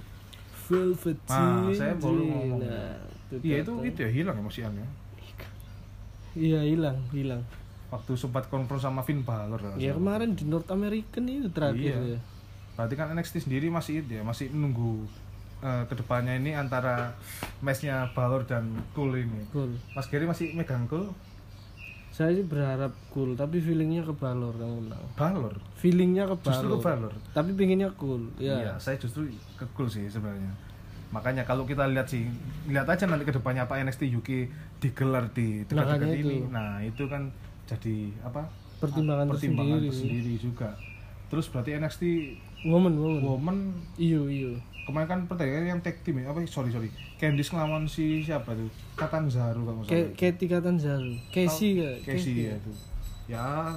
Velvet 0.65 1.19
Ah, 1.27 1.67
saya 1.73 1.97
baru 1.97 2.21
Jean, 2.21 2.29
ngomong. 2.29 2.61
nah, 2.61 2.95
Iya 3.35 3.57
itu 3.59 3.73
datang. 3.73 3.89
itu 3.89 3.99
ya 3.99 4.11
hilang 4.13 4.37
emosiannya. 4.39 4.87
Iya 6.35 6.61
hilang, 6.63 6.97
hilang. 7.11 7.43
Waktu 7.89 8.13
sempat 8.15 8.47
konfront 8.47 8.79
sama 8.79 9.01
Finn 9.01 9.23
Balor. 9.23 9.77
Ya 9.77 9.93
kemarin 9.93 10.33
di 10.33 10.45
North 10.45 10.69
American 10.69 11.25
itu 11.25 11.49
terakhir 11.49 11.97
Iya. 11.97 12.15
ya. 12.15 12.21
Berarti 12.75 12.95
kan 12.95 13.11
NXT 13.11 13.43
sendiri 13.43 13.67
masih 13.69 14.01
itu 14.01 14.15
ya, 14.15 14.23
masih 14.23 14.49
menunggu 14.49 15.09
eh, 15.59 15.83
ke 15.85 15.95
depannya 15.97 16.37
ini 16.37 16.53
antara 16.53 17.19
matchnya 17.59 18.07
Balor 18.13 18.45
dan 18.45 18.63
Cole 18.93 19.25
ini. 19.25 19.43
Cool. 19.49 19.75
Mas 19.91 20.07
Gary 20.07 20.23
masih 20.23 20.53
megang 20.53 20.87
Cole, 20.87 21.11
Saya 22.09 22.31
sih 22.33 22.43
berharap 22.43 22.91
cool, 23.09 23.35
tapi 23.35 23.59
feelingnya 23.59 24.03
ke 24.03 24.11
Balor 24.13 24.51
yang 24.55 24.75
menang. 24.77 25.03
Balor. 25.15 25.55
Feelingnya 25.75 26.27
ke 26.27 26.35
Balor. 26.37 26.51
Justru 26.53 26.69
ke 26.69 26.79
Balor. 26.81 27.13
Tapi 27.33 27.51
pinginnya 27.55 27.91
cool. 27.93 28.27
Iya, 28.37 28.55
Ya. 28.61 28.73
saya 28.77 28.95
justru 28.97 29.27
ke 29.55 29.67
Cole 29.73 29.87
sih 29.89 30.07
sebenarnya. 30.07 30.51
Makanya 31.09 31.43
kalau 31.43 31.63
kita 31.63 31.87
lihat 31.87 32.07
sih, 32.07 32.27
lihat 32.67 32.85
aja 32.85 33.07
nanti 33.07 33.23
ke 33.23 33.33
depannya 33.33 33.65
apa 33.65 33.79
NXT 33.79 34.11
UK 34.13 34.31
digelar 34.79 35.31
di 35.33 35.63
dekat-dekat 35.65 36.11
ini. 36.13 36.37
itu. 36.39 36.47
Nah 36.49 36.79
itu 36.81 37.07
kan 37.07 37.31
jadi 37.69 37.97
apa? 38.21 38.49
Pertimbangan 38.79 39.29
pertimbangan 39.29 39.79
tersendiri. 39.79 40.17
tersendiri 40.17 40.35
juga. 40.41 40.71
Terus 41.29 41.47
berarti 41.47 41.77
NXT 41.77 42.03
Woman, 42.65 42.95
woman. 42.97 43.21
Woman 43.21 43.59
Iyo, 43.95 44.27
iyo. 44.27 44.57
kemarin 44.83 45.05
kan 45.07 45.21
pertandingan 45.25 45.69
yang 45.69 45.81
tag 45.81 46.01
team 46.01 46.17
ya 46.17 46.27
apa 46.27 46.41
sorry 46.43 46.73
sorry 46.73 46.89
Candice 47.15 47.53
ngelawan 47.53 47.85
si 47.85 48.25
siapa 48.25 48.57
tuh 48.57 48.67
Katanzaru 48.97 49.61
kalau 49.63 49.85
salah 49.85 50.09
Katy 50.17 50.49
Katanzaru. 50.49 51.13
Casey 51.29 51.77
ya. 51.79 51.93
Casey 52.01 52.49
ya 52.49 52.57
itu 52.57 52.73
ya 53.29 53.77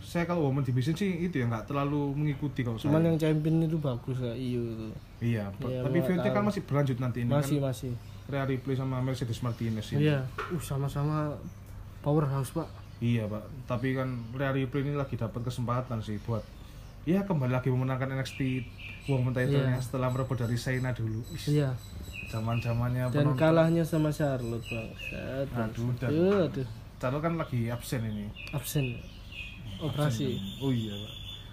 saya 0.00 0.24
kalau 0.24 0.48
woman 0.48 0.64
division 0.64 0.96
sih 0.96 1.20
itu 1.20 1.36
ya 1.36 1.44
nggak 1.44 1.68
terlalu 1.68 2.16
mengikuti 2.16 2.64
kalau 2.64 2.80
Cuman 2.80 2.96
saya 2.96 3.06
yang 3.06 3.16
champion 3.20 3.60
itu 3.60 3.76
bagus 3.76 4.16
ya, 4.16 4.32
iyo 4.32 4.62
itu. 4.64 4.86
iya 5.20 5.52
Iya, 5.60 5.84
tapi 5.84 6.00
VOT 6.00 6.26
kan 6.26 6.40
masih 6.40 6.62
berlanjut 6.64 6.96
nanti 6.96 7.18
ini 7.22 7.28
Masih, 7.28 7.60
kan 7.60 7.68
masih. 7.68 7.92
Rhea 8.24 8.44
Ripley 8.48 8.72
sama 8.72 8.96
Mercedes 8.98 9.44
Martinez 9.44 9.84
ini 9.92 10.08
Iya. 10.08 10.24
Uh, 10.48 10.56
sama-sama 10.58 11.36
powerhouse, 12.00 12.56
Pak. 12.56 12.64
Iya 13.00 13.24
pak 13.24 13.40
tapi 13.64 13.92
kan 13.92 14.06
Rhea 14.32 14.50
Ripley 14.52 14.82
ini 14.82 14.94
lagi 14.94 15.14
dapat 15.14 15.40
kesempatan 15.40 15.98
sih 15.98 16.18
buat 16.20 16.42
ya 17.04 17.22
kembali 17.22 17.52
lagi 17.52 17.68
memenangkan 17.68 18.10
NXT 18.12 18.40
Women 19.06 19.32
title-nya 19.32 19.74
Iya. 19.74 19.80
setelah 19.80 20.08
merebut 20.08 20.36
dari 20.36 20.54
Shayna 20.54 20.92
dulu 20.92 21.24
Iya. 21.40 21.72
zaman 22.28 22.58
zamannya 22.58 23.08
Dan 23.08 23.32
kalahnya 23.34 23.80
sama 23.80 24.10
Charlotte, 24.10 24.60
Bang. 24.62 24.90
Set, 25.00 25.48
Aduh, 25.48 25.88
dan- 25.96 26.10
Aduh, 26.10 26.38
aduh. 26.44 26.66
Charlotte 26.94 27.22
kan 27.22 27.34
lagi 27.34 27.60
absen 27.66 28.02
ini 28.04 28.28
Absen. 28.50 29.00
Operasi. 29.78 30.36
Oh 30.58 30.68
iya, 30.68 30.90
Pak. 30.92 31.12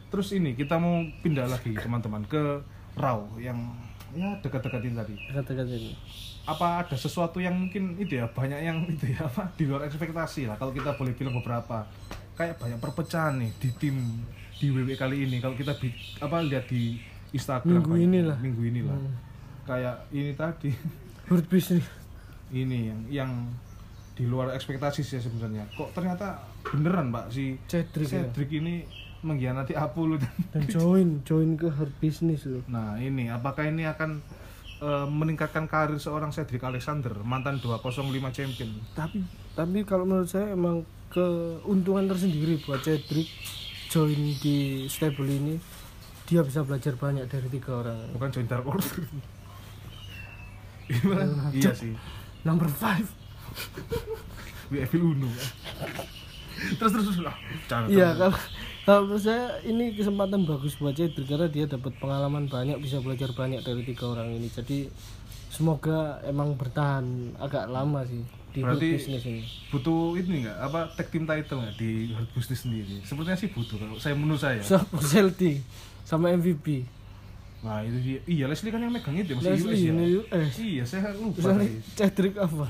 Terus 0.09 0.33
ini 0.33 0.51
kita 0.51 0.75
mau 0.75 0.97
pindah 1.21 1.45
lagi 1.45 1.71
teman-teman 1.71 2.25
ke 2.25 2.59
Raw 2.95 3.21
yang 3.37 3.55
ya 4.15 4.39
dekat-dekat 4.39 4.81
ini 4.81 4.95
tadi. 4.95 5.13
Kata-kata 5.27 5.69
ini. 5.69 5.91
Apa 6.43 6.65
ada 6.79 6.95
sesuatu 6.95 7.37
yang 7.37 7.53
mungkin 7.53 7.95
itu 7.95 8.15
ya 8.15 8.27
banyak 8.27 8.59
yang 8.59 8.77
itu 8.89 9.05
ya 9.07 9.23
apa 9.23 9.51
di 9.51 9.65
luar 9.65 9.83
ekspektasi 9.83 10.45
lah 10.45 10.55
kalau 10.55 10.71
kita 10.71 10.93
boleh 10.93 11.11
bilang 11.11 11.35
beberapa 11.35 11.83
kayak 12.33 12.55
banyak 12.55 12.77
perpecahan 12.77 13.37
nih 13.37 13.51
di 13.55 13.69
tim 13.73 13.95
di 14.53 14.67
WWE 14.67 14.95
kali 14.95 15.23
ini 15.23 15.37
kalau 15.37 15.53
kita 15.53 15.73
bi- 15.73 15.91
apa 16.17 16.39
lihat 16.41 16.65
di 16.65 16.95
Instagram 17.31 17.75
Minggu 17.77 17.91
banyak- 17.91 18.05
inilah. 18.05 18.37
minggu 18.37 18.61
inilah 18.63 18.95
Hmm. 18.95 19.13
kayak 19.65 19.95
ini 20.09 20.31
tadi 20.31 20.71
Hurt 21.27 21.45
business. 21.45 21.83
ini 22.49 22.87
yang 22.87 22.99
yang 23.09 23.31
di 24.13 24.23
luar 24.23 24.51
ekspektasi 24.51 25.01
sih 25.01 25.17
sebenarnya 25.17 25.67
kok 25.71 25.91
ternyata 25.91 26.39
beneran 26.63 27.09
mbak 27.09 27.27
si 27.29 27.57
Cedric 27.65 28.05
ya. 28.05 28.23
Cedric 28.23 28.49
ini 28.53 28.85
mengkhianati 29.23 29.73
Apollo 29.77 30.19
dan 30.21 30.33
Dan 30.51 30.63
join, 30.67 31.07
join 31.23 31.55
ke 31.55 31.71
Hurt 31.71 31.93
business 32.01 32.43
loh. 32.49 32.63
Nah 32.67 32.99
ini 32.99 33.31
apakah 33.31 33.67
ini 33.69 33.87
akan 33.87 34.19
eh, 34.83 35.07
meningkatkan 35.07 35.69
karir 35.69 35.97
seorang 36.01 36.33
Cedric 36.35 36.61
Alexander 36.61 37.15
mantan 37.23 37.61
205 37.63 38.11
champion? 38.35 38.69
Tapi 38.97 39.23
tapi 39.55 39.87
kalau 39.87 40.03
menurut 40.03 40.27
saya 40.27 40.51
emang 40.51 40.83
keuntungan 41.07 42.11
tersendiri 42.11 42.59
buat 42.67 42.83
Cedric 42.83 43.31
join 43.87 44.35
di 44.43 44.89
stable 44.91 45.31
ini 45.31 45.55
dia 46.25 46.41
bisa 46.41 46.65
belajar 46.65 46.97
banyak 46.97 47.29
dari 47.29 47.47
tiga 47.47 47.85
orang 47.85 48.11
Bukan 48.17 48.29
join 48.33 48.47
Dark 48.49 48.65
Order. 48.67 49.05
Gimana? 50.89 51.49
iya 51.55 51.71
sih. 51.71 51.95
number 52.43 52.67
five 52.67 53.07
We 54.73 54.81
Evil 54.81 55.13
Uno. 55.13 55.29
terus 56.81 56.91
terus 56.91 57.05
terus 57.13 57.19
lah. 57.21 57.35
Iya 57.85 58.17
kalau 58.17 58.37
menurut 58.85 59.17
saya 59.17 59.45
ini 59.61 59.91
kesempatan 59.91 60.45
bagus 60.45 60.75
buat 60.75 60.93
Cedric 60.93 61.25
karena 61.25 61.47
dia 61.47 61.65
dapat 61.65 61.93
pengalaman 61.95 62.45
banyak 62.45 62.77
bisa 62.77 62.99
belajar 62.99 63.29
banyak 63.31 63.59
dari 63.59 63.81
tiga 63.83 64.05
orang 64.07 64.29
ini 64.31 64.45
jadi 64.47 64.85
semoga 65.47 66.21
emang 66.21 66.53
bertahan 66.53 67.01
agak 67.35 67.65
lama 67.67 68.03
sih 68.03 68.21
di 68.51 68.61
Berarti- 68.61 68.93
business 68.93 69.23
ini 69.25 69.41
butuh 69.67 70.15
ini 70.15 70.45
nggak 70.45 70.57
apa 70.61 70.79
tag 70.93 71.07
team 71.09 71.25
title 71.25 71.59
nggak 71.59 71.75
di 71.75 71.91
Hurt 72.09 72.29
Business 72.31 72.61
sendiri? 72.61 73.01
Sepertinya 73.01 73.35
sih 73.35 73.49
butuh 73.49 73.75
kalau 73.75 73.97
saya 73.97 74.13
menurut 74.13 74.39
saya. 74.39 74.61
so 74.61 74.79
Celtic 75.01 75.59
sama 76.03 76.31
MVP 76.31 76.85
Nah 77.59 77.81
itu 77.81 77.97
dia. 77.99 78.19
Iya 78.23 78.45
Leslie 78.45 78.69
kan 78.69 78.77
yang 78.77 78.93
megang 78.93 79.17
itu 79.17 79.33
masih 79.33 79.57
Leslie 79.57 79.65
US 79.65 79.81
ya. 79.81 79.91
ini 79.91 80.05
US 80.15 80.53
Iya 80.55 80.83
saya 80.85 81.09
lupa. 81.11 81.49
Cedric 81.97 82.37
apa 82.37 82.69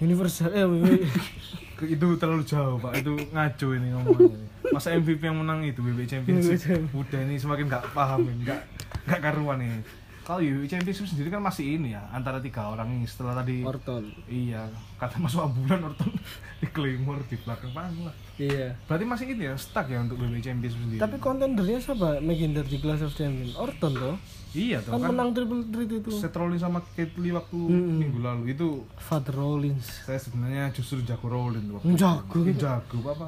Universal 0.00 0.48
eh 0.50 0.64
itu 1.94 2.06
terlalu 2.16 2.42
jauh 2.42 2.76
pak 2.76 2.92
itu 2.96 3.12
ngaco 3.30 3.68
ini 3.70 3.88
ngomongnya. 3.92 4.49
Masa 4.68 4.92
MVP 4.92 5.20
yang 5.22 5.36
menang 5.36 5.60
itu 5.62 5.80
WWE 5.80 6.04
Championship 6.04 6.60
udah 6.90 7.20
ini 7.20 7.36
semakin 7.36 7.64
nggak 7.66 7.84
paham 7.90 8.22
ini 8.24 8.44
nggak 8.44 8.60
nggak 9.04 9.20
karuan 9.20 9.58
ini. 9.58 9.80
Kalau 10.20 10.38
WWE 10.38 10.62
Championship 10.64 11.04
sendiri 11.04 11.26
kan 11.26 11.40
masih 11.40 11.74
ini 11.74 11.90
ya 11.90 12.06
antara 12.08 12.38
tiga 12.38 12.68
orang 12.68 12.92
ini. 12.92 13.02
Setelah 13.02 13.40
tadi 13.40 13.64
Orton. 13.64 14.04
Iya 14.24 14.68
kata 14.94 15.16
masuk 15.16 15.42
ambulan 15.42 15.80
Orton 15.82 16.12
di 16.60 16.68
Claymore 16.68 17.24
di 17.24 17.34
belakang 17.36 17.72
panggung 17.72 18.04
lah 18.04 18.14
iya. 18.36 18.76
Berarti 18.84 19.04
masih 19.04 19.26
ini 19.28 19.48
ya 19.48 19.54
stuck 19.56 19.88
ya 19.88 19.98
untuk 19.98 20.16
WWE 20.16 20.38
Championship 20.38 20.78
sendiri. 20.78 21.00
Tapi 21.00 21.16
kontendernya 21.16 21.80
siapa? 21.80 22.20
McIntyre 22.20 22.68
di 22.68 22.78
Clash 22.78 23.02
of 23.02 23.12
Champions. 23.12 23.56
Orton 23.56 23.92
toh. 23.92 24.16
Iya 24.50 24.82
tuh 24.82 24.90
kan 24.92 24.98
kan, 25.00 25.10
menang 25.10 25.30
triple 25.30 25.62
threat 25.64 25.90
itu. 25.94 26.10
Seth 26.10 26.34
Rollins 26.34 26.58
sama 26.60 26.82
Kate 26.92 27.14
Lee 27.16 27.30
waktu 27.30 27.54
Mm-mm. 27.56 27.96
minggu 27.96 28.18
lalu. 28.18 28.42
Itu 28.50 28.82
Father 28.98 29.30
Rollins. 29.32 30.02
saya 30.02 30.18
sebenarnya 30.18 30.68
justru 30.70 31.00
jago 31.00 31.26
Rollins 31.26 31.70
waktu 31.70 31.94
Jago. 31.94 32.38
itu. 32.44 32.58
jago 32.58 32.98
apa 33.08 33.26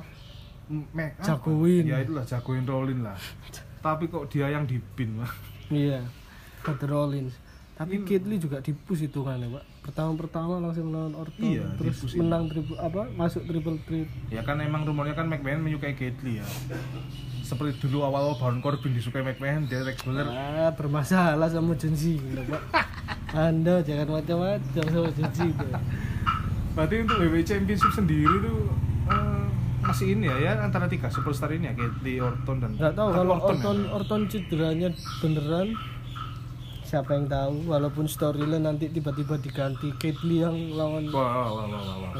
Mac 0.70 1.18
apa? 1.18 1.26
Jagoin. 1.26 1.84
ya 1.86 1.96
itulah 2.02 2.24
jagoin 2.26 2.64
Rollins 2.66 3.02
lah. 3.02 3.18
Tapi 3.86 4.06
kok 4.06 4.30
dia 4.30 4.46
yang 4.46 4.62
dipin 4.62 5.18
lah 5.18 5.32
iya 5.72 6.04
Father 6.62 6.92
Rollins 6.92 7.34
tapi 7.72 8.04
Kate 8.04 8.28
Lee 8.28 8.38
juga 8.38 8.62
dipus 8.62 9.00
itu 9.02 9.26
kan 9.26 9.42
ya 9.42 9.48
pak. 9.48 9.64
Pertama-pertama 9.82 10.60
langsung 10.62 10.92
melawan 10.92 11.18
Orton 11.18 11.40
Iya, 11.42 11.66
terus 11.74 12.14
menang 12.14 12.46
triple 12.46 12.78
apa 12.78 13.10
masuk 13.16 13.42
triple 13.48 13.80
threat. 13.88 14.06
Ya 14.30 14.44
kan 14.46 14.60
emang 14.62 14.86
rumornya 14.86 15.18
kan 15.18 15.26
McMahon 15.26 15.66
menyukai 15.66 15.96
Lee 15.98 16.38
ya. 16.38 16.46
Seperti 17.42 17.82
dulu 17.82 18.06
awal 18.06 18.38
Baron 18.38 18.62
Corbin 18.62 18.94
disukai 18.94 19.26
McMahon 19.26 19.66
dia 19.66 19.82
Rex 19.82 20.04
Buller. 20.04 20.28
Ah 20.30 20.70
bermasalah 20.70 21.48
sama 21.50 21.74
John 21.74 21.96
Cena 21.98 22.44
pak. 22.46 22.62
Anda 23.50 23.82
jangan 23.82 24.20
macam-macam 24.20 24.84
sama 24.86 25.10
John 25.10 25.30
Cena 25.34 25.80
berarti 26.72 27.04
untuk 27.04 27.20
WWE 27.20 27.44
Championship 27.44 27.92
sendiri 27.92 28.32
tuh 28.40 28.72
masih 29.92 30.06
ini 30.10 30.24
ya 30.24 30.36
ya 30.38 30.52
antara 30.58 30.88
tiga 30.88 31.06
superstar 31.06 31.52
ini 31.52 31.68
ya 31.68 31.74
kayak 31.74 31.92
Lee 32.00 32.16
Orton 32.18 32.56
dan 32.58 32.70
nggak 32.74 32.94
tahu 32.94 33.08
kalau 33.12 33.32
Orton 33.34 33.44
ya? 33.52 33.60
Orton 33.62 33.78
Orton 33.92 34.20
cederanya 34.26 34.88
beneran. 35.20 35.68
Siapa 36.82 37.10
yang 37.10 37.24
tahu 37.24 37.54
walaupun 37.66 38.04
storyline 38.04 38.60
nanti 38.62 38.88
tiba-tiba 38.88 39.36
diganti 39.36 39.92
Kate 39.94 40.20
Lee 40.22 40.40
yang 40.40 40.56
lawan. 40.72 41.08
Wah 41.08 41.24
wah 41.46 41.48
wah 41.54 41.66
wah 41.66 41.96
wah, 42.04 42.12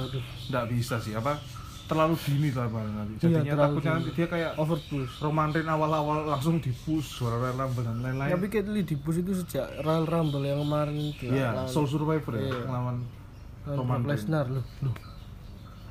nggak 0.48 0.64
bisa 0.68 0.96
sih 0.96 1.12
apa 1.12 1.36
terlalu 1.82 2.16
dini 2.18 2.48
lah 2.50 2.68
nanti. 2.72 3.12
Iya, 3.14 3.20
jadinya 3.20 3.52
terlalu 3.52 3.68
takutnya 3.76 3.92
nanti 3.92 4.10
dia 4.14 4.26
kayak 4.26 4.50
overpush 4.56 5.12
Roman 5.20 5.48
Reigns 5.50 5.68
awal-awal 5.68 6.18
langsung 6.26 6.56
di 6.56 6.72
push 6.72 7.04
suara 7.14 7.36
Royal 7.36 7.56
Rumble 7.58 7.84
dan 7.84 7.96
lain-lain. 8.00 8.32
Tapi 8.32 8.46
Kate 8.48 8.70
Lee 8.70 8.80
di 8.82 8.96
push 8.96 9.18
itu 9.18 9.32
sejak 9.34 9.80
Royal 9.80 10.04
Rumble 10.04 10.40
yang 10.42 10.60
kemarin 10.60 10.96
itu. 10.96 11.24
Iya 11.26 11.48
lawan- 11.52 11.68
Soul 11.68 11.86
Survivor 11.86 12.32
ya 12.32 12.40
Iya. 12.42 12.56
ngelawan 12.64 12.96
lawan 13.62 13.76
Roman 13.76 14.00
Lesnar 14.04 14.46
loh 14.48 14.64
loh 14.80 14.94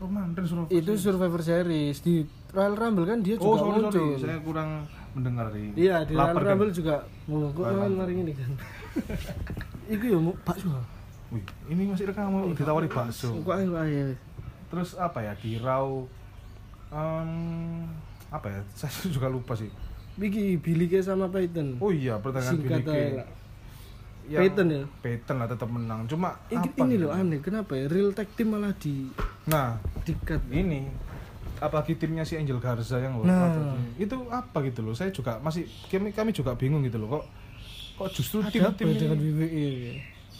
Reigns 0.01 0.49
Survivor 0.49 0.73
itu 0.73 0.91
Survivor 0.97 1.41
Series. 1.45 1.97
Di 2.01 2.25
Royal 2.49 2.73
Rumble 2.73 3.05
kan 3.05 3.19
dia 3.21 3.35
oh 3.37 3.53
juga 3.53 3.57
sorry 3.61 3.71
muncul. 3.77 4.09
Sorry 4.17 4.25
saya 4.25 4.39
kurang 4.41 4.69
mendengar 5.13 5.45
di 5.53 5.63
iya 5.77 6.01
di 6.01 6.13
Royal 6.17 6.33
kan? 6.33 6.45
Rumble 6.49 6.71
juga. 6.73 6.95
Oh, 7.29 7.47
kok 7.53 7.61
Royal 7.61 7.93
Rumble. 7.93 8.09
ini 8.09 8.33
kan? 8.33 8.51
Itu 9.93 10.05
ya 10.07 10.17
mau 10.17 10.33
bakso 10.41 10.69
Wih, 11.31 11.45
ini 11.71 11.87
masih 11.87 12.11
rekam 12.11 12.27
mau 12.27 12.49
ditawari 12.51 12.89
bakso. 12.91 13.31
Kok 13.45 13.55
ayo 13.55 14.17
terus 14.71 14.95
apa 14.95 15.19
ya 15.19 15.35
di 15.35 15.59
Raw 15.59 16.07
em, 16.95 17.31
apa 18.31 18.47
ya? 18.49 18.59
Saya 18.73 19.07
juga 19.15 19.29
lupa 19.29 19.53
sih. 19.53 19.69
Biki 20.17 20.59
Billy 20.59 20.91
Kay 20.91 21.05
sama 21.05 21.31
Peyton. 21.31 21.79
Oh 21.79 21.93
iya 21.93 22.19
pertandingan 22.19 22.59
Billy 22.59 22.83
Kay. 22.83 23.40
Yang 24.27 24.41
Peyton 24.41 24.67
ya? 24.69 24.83
Peyton 25.01 25.35
lah 25.39 25.47
tetap 25.49 25.69
menang. 25.69 25.99
Cuma 26.05 26.37
ini, 26.49 26.67
apa 26.67 26.77
ini 26.85 26.95
gitu? 26.97 27.03
loh 27.07 27.11
aneh. 27.13 27.39
Kenapa 27.41 27.71
ya? 27.77 27.85
Real 27.89 28.09
tag 28.13 28.29
team 28.37 28.53
malah 28.53 28.73
di 28.77 29.09
nah 29.49 29.81
di 30.05 30.13
cut 30.21 30.43
ini. 30.51 30.89
Apalagi 31.61 31.93
timnya 31.93 32.25
si 32.25 32.37
Angel 32.37 32.57
Garza 32.57 32.97
yang 32.97 33.21
loh. 33.21 33.25
Nah. 33.25 33.77
itu 34.01 34.17
apa 34.33 34.65
gitu 34.65 34.81
loh? 34.81 34.97
Saya 34.97 35.13
juga 35.13 35.37
masih 35.41 35.69
kami 35.89 36.09
kami 36.09 36.33
juga 36.33 36.57
bingung 36.57 36.81
gitu 36.85 36.97
loh. 36.97 37.21
Kok 37.21 37.25
kok 38.01 38.09
justru 38.17 38.41
ada 38.41 38.49
apa 38.49 38.73
tim-tim 38.73 38.87
ya 38.89 38.97
dengan 38.97 39.17
WWE 39.21 39.69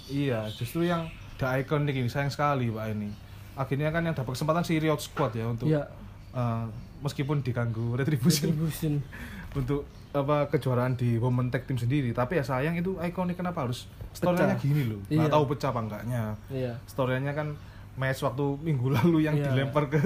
iya 0.09 0.49
justru 0.49 0.81
yang 0.83 1.05
the 1.37 1.45
iconic 1.45 1.93
ini. 1.93 2.09
Sayang 2.09 2.33
sekali 2.33 2.73
pak 2.73 2.85
ini. 2.93 3.09
Akhirnya 3.53 3.93
kan 3.93 4.01
yang 4.01 4.17
dapat 4.17 4.33
kesempatan 4.33 4.65
si 4.65 4.81
Riot 4.81 4.97
Squad 4.97 5.37
ya 5.37 5.45
untuk 5.45 5.69
ya 5.69 5.85
eh, 6.33 6.65
meskipun 7.05 7.45
diganggu 7.45 7.97
retribution. 7.97 8.49
distribution 8.49 8.93
untuk 9.59 9.85
apa 10.11 10.51
kejuaraan 10.51 10.99
di 10.99 11.15
women 11.15 11.47
tag 11.47 11.63
team 11.63 11.79
sendiri. 11.79 12.11
Tapi 12.11 12.37
ya 12.37 12.43
sayang 12.43 12.75
itu 12.75 12.99
ikonik 12.99 13.39
kenapa 13.39 13.63
harus 13.63 13.87
storynya 14.11 14.59
gini 14.59 14.87
loh. 14.87 14.99
Nggak 15.07 15.27
Iya. 15.27 15.33
tahu 15.33 15.43
pecah 15.47 15.69
apa 15.71 15.79
enggaknya. 15.81 16.23
Iya. 16.51 16.73
Storynya 16.83 17.31
kan 17.31 17.55
match 17.95 18.21
waktu 18.21 18.45
minggu 18.59 18.87
lalu 18.91 19.23
yang 19.23 19.35
Iya. 19.35 19.51
dilempar 19.51 19.87
ke 19.87 19.99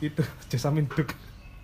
itu 0.00 0.22
Jasamin 0.46 0.86
Duk. 0.86 1.10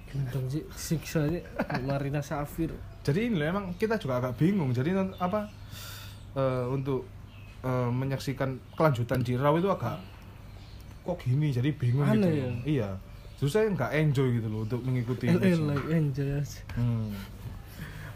Gendong 0.09 0.47
sih 0.49 0.65
siksa 0.73 1.29
sih 1.29 1.43
Marina 1.85 2.19
Safir. 2.19 2.73
Jadi 3.05 3.29
ini 3.31 3.35
loh, 3.39 3.47
emang 3.47 3.65
kita 3.77 3.95
juga 3.97 4.19
agak 4.19 4.41
bingung. 4.41 4.75
Jadi 4.75 4.91
apa 5.19 5.47
eh, 6.35 6.65
untuk 6.67 7.07
eh, 7.63 7.91
menyaksikan 7.91 8.75
kelanjutan 8.75 9.23
di 9.23 9.39
Raw 9.39 9.55
itu 9.55 9.71
agak 9.71 9.99
kok 11.03 11.25
gini 11.25 11.49
jadi 11.49 11.73
bingung 11.73 12.05
gitu 12.05 12.21
Aneh 12.21 12.29
loh. 12.29 12.37
ya? 12.37 12.51
iya 12.69 12.89
saya 13.41 13.71
nggak 13.73 13.97
enjoy 13.97 14.29
gitu 14.37 14.49
loh 14.53 14.69
untuk 14.69 14.83
mengikuti 14.85 15.25
LA 15.25 15.57
like 15.57 15.89
enjoy 15.89 16.29
aja. 16.37 16.61
Hmm. 16.77 17.15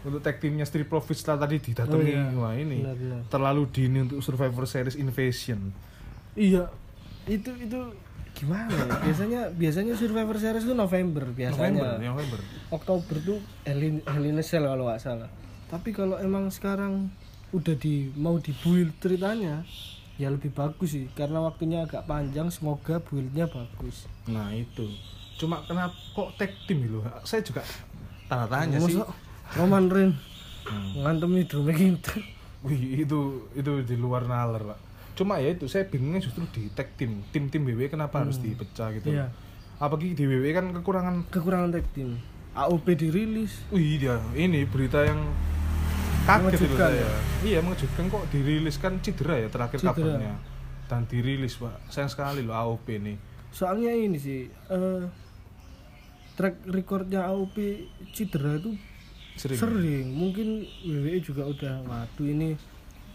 Untuk 0.03 0.19
tag 0.19 0.37
timnya 0.37 0.63
Street 0.63 0.85
Profits 0.85 1.23
lah 1.23 1.37
tadi 1.37 1.57
didatangi 1.57 1.95
Oh, 1.95 2.03
iya. 2.03 2.23
wah 2.35 2.53
ini 2.53 2.79
Benar, 2.79 2.95
benar. 2.95 3.21
terlalu 3.27 3.63
dini 3.67 3.97
untuk 4.01 4.19
Survivor 4.19 4.65
Series 4.65 4.95
Invasion. 4.95 5.71
iya 6.33 6.65
itu 7.23 7.53
itu 7.55 7.79
gimana 8.33 8.67
ya? 8.67 8.99
biasanya 8.99 9.41
biasanya 9.49 9.93
Survivor 9.93 10.35
Series 10.35 10.65
itu 10.65 10.73
November 10.73 11.23
biasanya 11.25 11.71
November, 11.71 12.01
November. 12.03 12.39
Oktober 12.69 13.15
tuh 13.21 13.39
Hell 13.63 13.79
in, 14.25 14.35
a 14.35 14.43
Cell 14.43 14.65
kalau 14.65 14.89
nggak 14.89 14.99
salah 14.99 15.29
tapi 15.69 15.89
kalau 15.89 16.17
emang 16.17 16.49
sekarang 16.49 17.13
udah 17.49 17.77
di 17.77 18.09
mau 18.13 18.35
dibuild 18.35 18.97
ceritanya 18.97 19.61
ya 20.13 20.27
lebih 20.27 20.51
bagus 20.51 20.93
sih 20.93 21.05
karena 21.13 21.39
waktunya 21.39 21.85
agak 21.85 22.03
panjang 22.03 22.49
semoga 22.49 22.97
buildnya 22.99 23.45
bagus 23.45 24.09
Nah 24.25 24.49
itu. 24.51 24.89
Cuma 25.35 25.59
kenapa 25.61 25.91
kok 26.13 26.33
tag 26.37 26.53
team 26.63 26.79
gitu? 26.81 27.01
Saya 27.23 27.41
juga 27.41 27.61
tanda 28.25 28.45
tanya 28.47 28.77
sih. 28.79 28.95
Roman 29.55 29.87
Reigns 29.87 30.17
Hmm. 30.63 31.03
ngantemi 31.03 31.43
Drew 31.43 31.59
McIntyre 31.59 32.23
Wih 32.63 33.03
itu 33.03 33.19
itu 33.51 33.71
di 33.83 33.95
luar 33.95 34.23
nalar 34.23 34.63
pak. 34.63 34.79
Cuma 35.13 35.35
ya 35.35 35.51
itu 35.51 35.67
saya 35.67 35.83
bingungnya 35.83 36.23
justru 36.23 36.47
di 36.49 36.71
tag 36.71 36.95
team. 36.95 37.19
Tim-tim 37.29 37.59
WWE 37.61 37.91
kenapa 37.91 38.23
harus 38.23 38.39
dipecah 38.39 38.95
gitu? 38.95 39.11
Iya. 39.11 39.27
Apalagi 39.75 40.15
di 40.15 40.23
WWE 40.23 40.51
kan 40.51 40.71
kekurangan. 40.71 41.27
kekurangan 41.27 41.69
tag 41.69 41.83
team 41.91 42.15
AOP 42.53 42.95
dirilis 42.95 43.59
Wih 43.69 43.99
dia 43.99 44.15
ini 44.33 44.63
berita 44.63 45.03
yang 45.03 45.19
kaget 46.23 46.63
itu 46.63 46.75
saya. 46.79 46.95
ya? 46.95 47.11
Iya 47.43 47.59
mengejutkan 47.59 48.05
kok 48.07 48.23
dirilis 48.31 48.75
kan 48.77 48.93
cedera 48.97 49.35
ya 49.35 49.47
terakhir 49.49 49.77
Cedera. 49.77 49.91
kabarnya. 49.93 50.33
Dan 50.87 51.01
dirilis 51.03 51.59
pak. 51.59 51.75
Sayang 51.89 52.07
sekali 52.07 52.39
loh 52.39 52.55
AOP 52.55 52.87
nih. 52.95 53.17
soalnya 53.51 53.91
ini 53.91 54.15
sih 54.15 54.47
eh, 54.47 55.03
track 56.33 56.63
recordnya 56.65 57.27
AOP 57.27 57.59
cedera 58.09 58.55
itu 58.55 58.73
Sering. 59.35 59.57
sering 59.57 60.05
mungkin 60.09 60.47
WWE 60.81 61.17
juga 61.19 61.43
udah 61.43 61.73
waduh 61.81 62.23
ini 62.23 62.53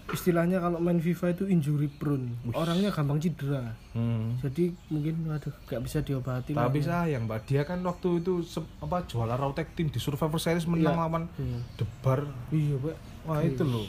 istilahnya 0.09 0.57
kalau 0.57 0.79
main 0.79 0.97
FIFA 0.97 1.31
itu 1.31 1.45
injury 1.45 1.85
prone 1.87 2.33
orangnya 2.51 2.89
gampang 2.89 3.19
cedera 3.19 3.77
Hmm. 3.93 4.35
jadi 4.39 4.71
mungkin 4.89 5.21
waduh 5.25 5.53
gak 5.65 5.79
bisa 5.81 6.01
diobati. 6.01 6.53
Tapi 6.53 6.81
sayang 6.81 7.25
mbak, 7.25 7.45
dia 7.45 7.61
kan 7.63 7.77
waktu 7.81 8.19
itu 8.19 8.41
se- 8.41 8.63
apa 8.79 9.05
juara 9.05 9.35
Raw 9.35 9.53
Tag 9.53 9.69
Team 9.73 9.87
di 9.87 9.99
Survivor 9.99 10.39
Series 10.39 10.65
menang 10.65 10.95
Iya. 10.95 11.03
lawan 11.03 11.25
Hmm. 11.31 11.61
Debar. 11.75 12.25
iya 12.49 12.77
pak 12.79 12.97
Wah 13.25 13.41
itu 13.43 13.61
loh. 13.61 13.85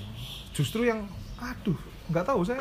Justru 0.51 0.83
yang 0.83 1.07
aduh 1.37 1.77
nggak 2.05 2.25
tahu 2.25 2.43
saya 2.43 2.59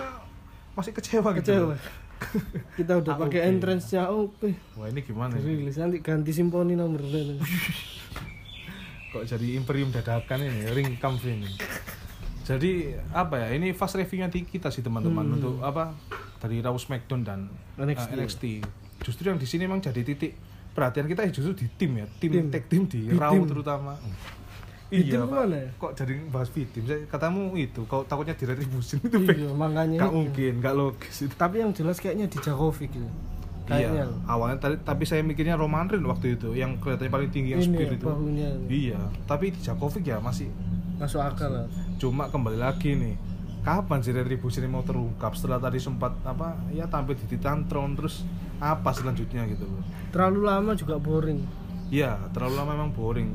masih 0.73 0.93
kecewa, 0.93 1.35
gitu. 1.35 1.51
kecewa 1.51 1.75
kita 2.79 2.93
udah 2.97 3.15
pakai 3.17 3.41
entrance 3.49 3.91
nya 3.91 4.07
AOP 4.07 4.39
Wah 4.75 4.87
ini 4.87 5.01
gimana? 5.01 5.35
ya? 5.35 5.43
rilis 5.43 5.75
nanti 5.75 5.99
ganti 5.99 6.31
simponi 6.31 6.73
nomor 6.73 7.03
Kok 9.19 9.27
jadi 9.29 9.47
imperium 9.53 9.91
dadakan 9.91 10.39
ini, 10.41 10.63
ring 10.71 10.95
camp 10.95 11.19
ini. 11.21 11.51
Jadi 12.41 12.71
apa 13.11 13.35
ya? 13.37 13.49
Ini 13.53 13.75
fast 13.75 13.95
reviewnya 13.95 14.27
di 14.27 14.41
kita 14.43 14.71
sih 14.71 14.81
teman-teman 14.81 15.27
Hmm. 15.27 15.37
untuk 15.37 15.55
apa 15.61 15.91
dari 16.39 16.63
Raw 16.63 16.73
SmackDown 16.73 17.21
dan 17.21 17.51
NXT. 17.77 18.09
uh, 18.09 18.17
NXT. 18.17 18.45
Justru 19.01 19.25
yang 19.27 19.37
di 19.37 19.45
sini 19.45 19.67
memang 19.67 19.79
jadi 19.81 20.01
titik 20.01 20.39
perhatian 20.71 21.05
kita 21.05 21.27
ya 21.27 21.31
justru 21.31 21.53
di 21.53 21.67
tim 21.69 21.99
ya, 21.99 22.07
tim, 22.17 22.31
Tim. 22.31 22.47
tag 22.49 22.65
tim 22.67 22.87
di 22.87 23.01
Di 23.05 23.13
Raw 23.13 23.35
tim. 23.35 23.43
terutama. 23.45 23.99
Iya, 24.89 25.21
ke 25.21 25.27
mana 25.27 25.57
ya? 25.59 25.69
Kok 25.77 25.93
jadi 25.93 26.15
bahas 26.29 26.49
tim? 26.49 26.65
Saya 26.81 27.05
katamu 27.05 27.53
itu, 27.55 27.85
kau 27.85 28.01
takutnya 28.03 28.33
diretribusi 28.33 28.97
itu 28.99 29.19
iya 29.21 29.51
makanya 29.53 30.01
Gak 30.01 30.15
mungkin, 30.15 30.53
gak 30.59 30.73
logis 30.73 31.17
itu. 31.21 31.35
tapi 31.35 31.61
yang 31.61 31.75
jelas 31.75 31.99
kayaknya 31.99 32.25
di 32.25 32.39
Jakovic 32.39 32.89
gitu 32.89 33.11
kayaknya 33.69 34.03
Iya, 34.03 34.07
awalnya 34.25 34.57
tadi 34.59 34.77
tapi 34.81 35.05
saya 35.05 35.21
mikirnya 35.21 35.55
Roman 35.55 35.85
Reigns 35.87 36.09
waktu 36.09 36.41
itu 36.41 36.57
yang 36.57 36.81
kelihatannya 36.81 37.13
paling 37.13 37.31
tinggi 37.31 37.53
yang 37.53 37.61
ini 37.61 37.69
spear 37.69 37.89
ya, 37.89 37.97
itu. 38.01 38.07
bahunya 38.09 38.49
Iya, 38.67 39.01
tapi 39.29 39.53
Djokovic 39.53 40.03
ya 40.03 40.17
masih 40.19 40.49
masuk 40.97 41.21
akal 41.21 41.53
lah 41.53 41.67
cuma 42.01 42.27
kembali 42.27 42.57
lagi 42.57 42.97
nih. 42.97 43.15
Kapan 43.59 44.01
sih 44.01 44.11
retribusi 44.11 44.65
ini 44.65 44.71
mau 44.71 44.81
terungkap 44.81 45.37
setelah 45.37 45.61
tadi 45.61 45.77
sempat 45.77 46.17
apa 46.25 46.57
ya 46.73 46.89
tampil 46.89 47.13
di 47.15 47.29
Titantron 47.29 47.93
terus 47.93 48.25
apa 48.57 48.91
selanjutnya 48.91 49.45
gitu 49.45 49.69
loh. 49.69 49.85
terlalu 50.09 50.41
lama 50.43 50.73
juga 50.73 50.97
boring 50.97 51.39
Iya, 51.89 52.17
terlalu 52.33 52.55
lama 52.57 52.73
memang 52.73 52.91
boring. 52.93 53.29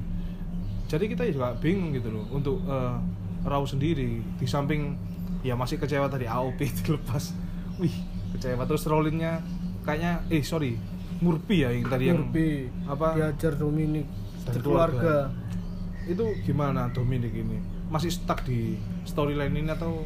Jadi 0.86 1.10
kita 1.10 1.26
juga 1.26 1.54
bingung 1.58 1.90
gitu 1.92 2.10
loh 2.10 2.26
untuk 2.30 2.62
eh, 2.64 2.96
Raw 3.44 3.64
sendiri 3.64 4.22
di 4.24 4.46
samping 4.46 4.94
ya 5.42 5.54
masih 5.54 5.76
kecewa 5.76 6.06
tadi 6.08 6.24
AOP 6.26 6.60
dilepas. 6.82 7.34
Wih, 7.78 7.94
kecewa 8.32 8.64
terus 8.64 8.86
rollingnya 8.86 9.42
kayaknya 9.84 10.24
eh 10.28 10.42
sorry 10.42 10.80
Murphy 11.20 11.64
ya 11.64 11.70
yang 11.70 11.86
tadi 11.86 12.04
yang 12.08 12.20
Murphy 12.26 12.68
apa? 12.84 13.08
diajar 13.16 13.54
Dominic 13.56 14.08
Dan 14.44 14.60
keluarga. 14.60 15.32
itu 16.04 16.26
gimana 16.44 16.92
Dominic 16.92 17.32
ini? 17.32 17.64
Masih 17.88 18.12
stuck 18.12 18.44
di 18.44 18.76
storyline 19.04 19.54
ini 19.54 19.70
atau? 19.70 20.04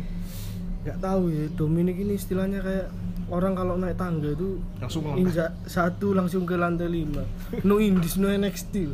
Nggak 0.84 0.98
tahu 1.00 1.24
ya 1.28 1.46
Dominic 1.52 1.98
ini 1.98 2.14
istilahnya 2.14 2.62
kayak 2.62 2.88
orang 3.28 3.54
kalau 3.54 3.76
naik 3.76 3.98
tangga 3.98 4.30
itu 4.30 4.62
langsung 4.78 5.04
injak 5.18 5.52
satu 5.66 6.14
langsung 6.14 6.46
ke 6.46 6.54
lantai 6.54 6.86
lima. 6.88 7.26
No 7.66 7.82
indies 7.82 8.16
no 8.16 8.30
NXT 8.30 8.88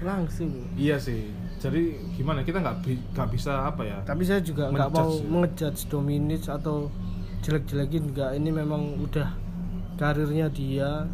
langsung. 0.00 0.54
Iya 0.76 0.96
sih. 0.96 1.28
Jadi 1.56 1.98
gimana? 2.14 2.40
Kita 2.40 2.62
nggak 2.62 2.76
bi- 2.80 3.02
bisa 3.28 3.66
apa 3.66 3.82
ya? 3.82 3.98
Tapi 4.06 4.22
saya 4.22 4.38
juga 4.38 4.70
nggak 4.70 4.92
mau 4.92 5.10
ya. 5.10 5.26
mengejudge 5.26 5.90
Dominic 5.90 6.46
atau 6.46 6.88
jelek-jelekin. 7.42 8.14
Nggak 8.14 8.30
ini 8.38 8.50
memang 8.50 8.96
udah 8.96 9.28
karirnya 9.96 10.48
dia 10.48 11.08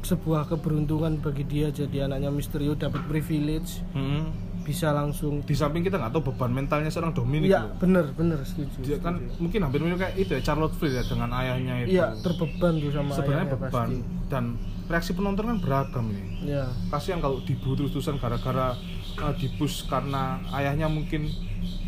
sebuah 0.00 0.46
keberuntungan 0.46 1.18
bagi 1.18 1.42
dia 1.42 1.68
jadi 1.68 2.06
anaknya 2.06 2.30
Misterio 2.30 2.72
dapat 2.72 3.02
privilege 3.04 3.82
Hmm. 3.90 4.30
bisa 4.62 4.92
langsung 4.92 5.40
di 5.42 5.56
samping 5.56 5.80
kita 5.80 5.96
nggak 5.96 6.12
tahu 6.12 6.28
beban 6.28 6.52
mentalnya 6.52 6.92
seorang 6.92 7.10
Dominic 7.10 7.48
iya 7.48 7.64
loh. 7.64 7.80
bener 7.80 8.04
bener 8.12 8.36
setuju 8.44 8.84
dia 8.84 8.98
kan 9.00 9.16
setuju. 9.16 9.40
mungkin 9.40 9.58
hampir 9.64 9.80
mirip 9.80 9.96
kayak 9.96 10.14
itu 10.14 10.30
ya 10.30 10.42
Charlotte 10.44 10.76
Flair 10.76 10.92
ya 10.92 11.04
dengan 11.04 11.32
ayahnya 11.32 11.74
itu 11.82 11.96
iya 11.96 12.12
terbeban 12.14 12.72
tuh 12.76 12.90
sama 12.92 13.10
sebenarnya 13.10 13.32
ayahnya 13.42 13.54
beban 13.58 13.88
pasti. 13.88 13.98
dan 14.28 14.44
reaksi 14.86 15.10
penonton 15.12 15.44
kan 15.46 15.58
beragam 15.58 16.04
ini 16.06 16.24
iya 16.46 16.64
kasihan 16.88 17.18
kalau 17.18 17.40
dibu 17.40 17.68
terus-terusan 17.74 18.20
gara-gara 18.20 18.76
uh, 19.18 19.34
dibus 19.34 19.82
karena 19.82 20.22
ayahnya 20.52 20.86
mungkin 20.86 21.32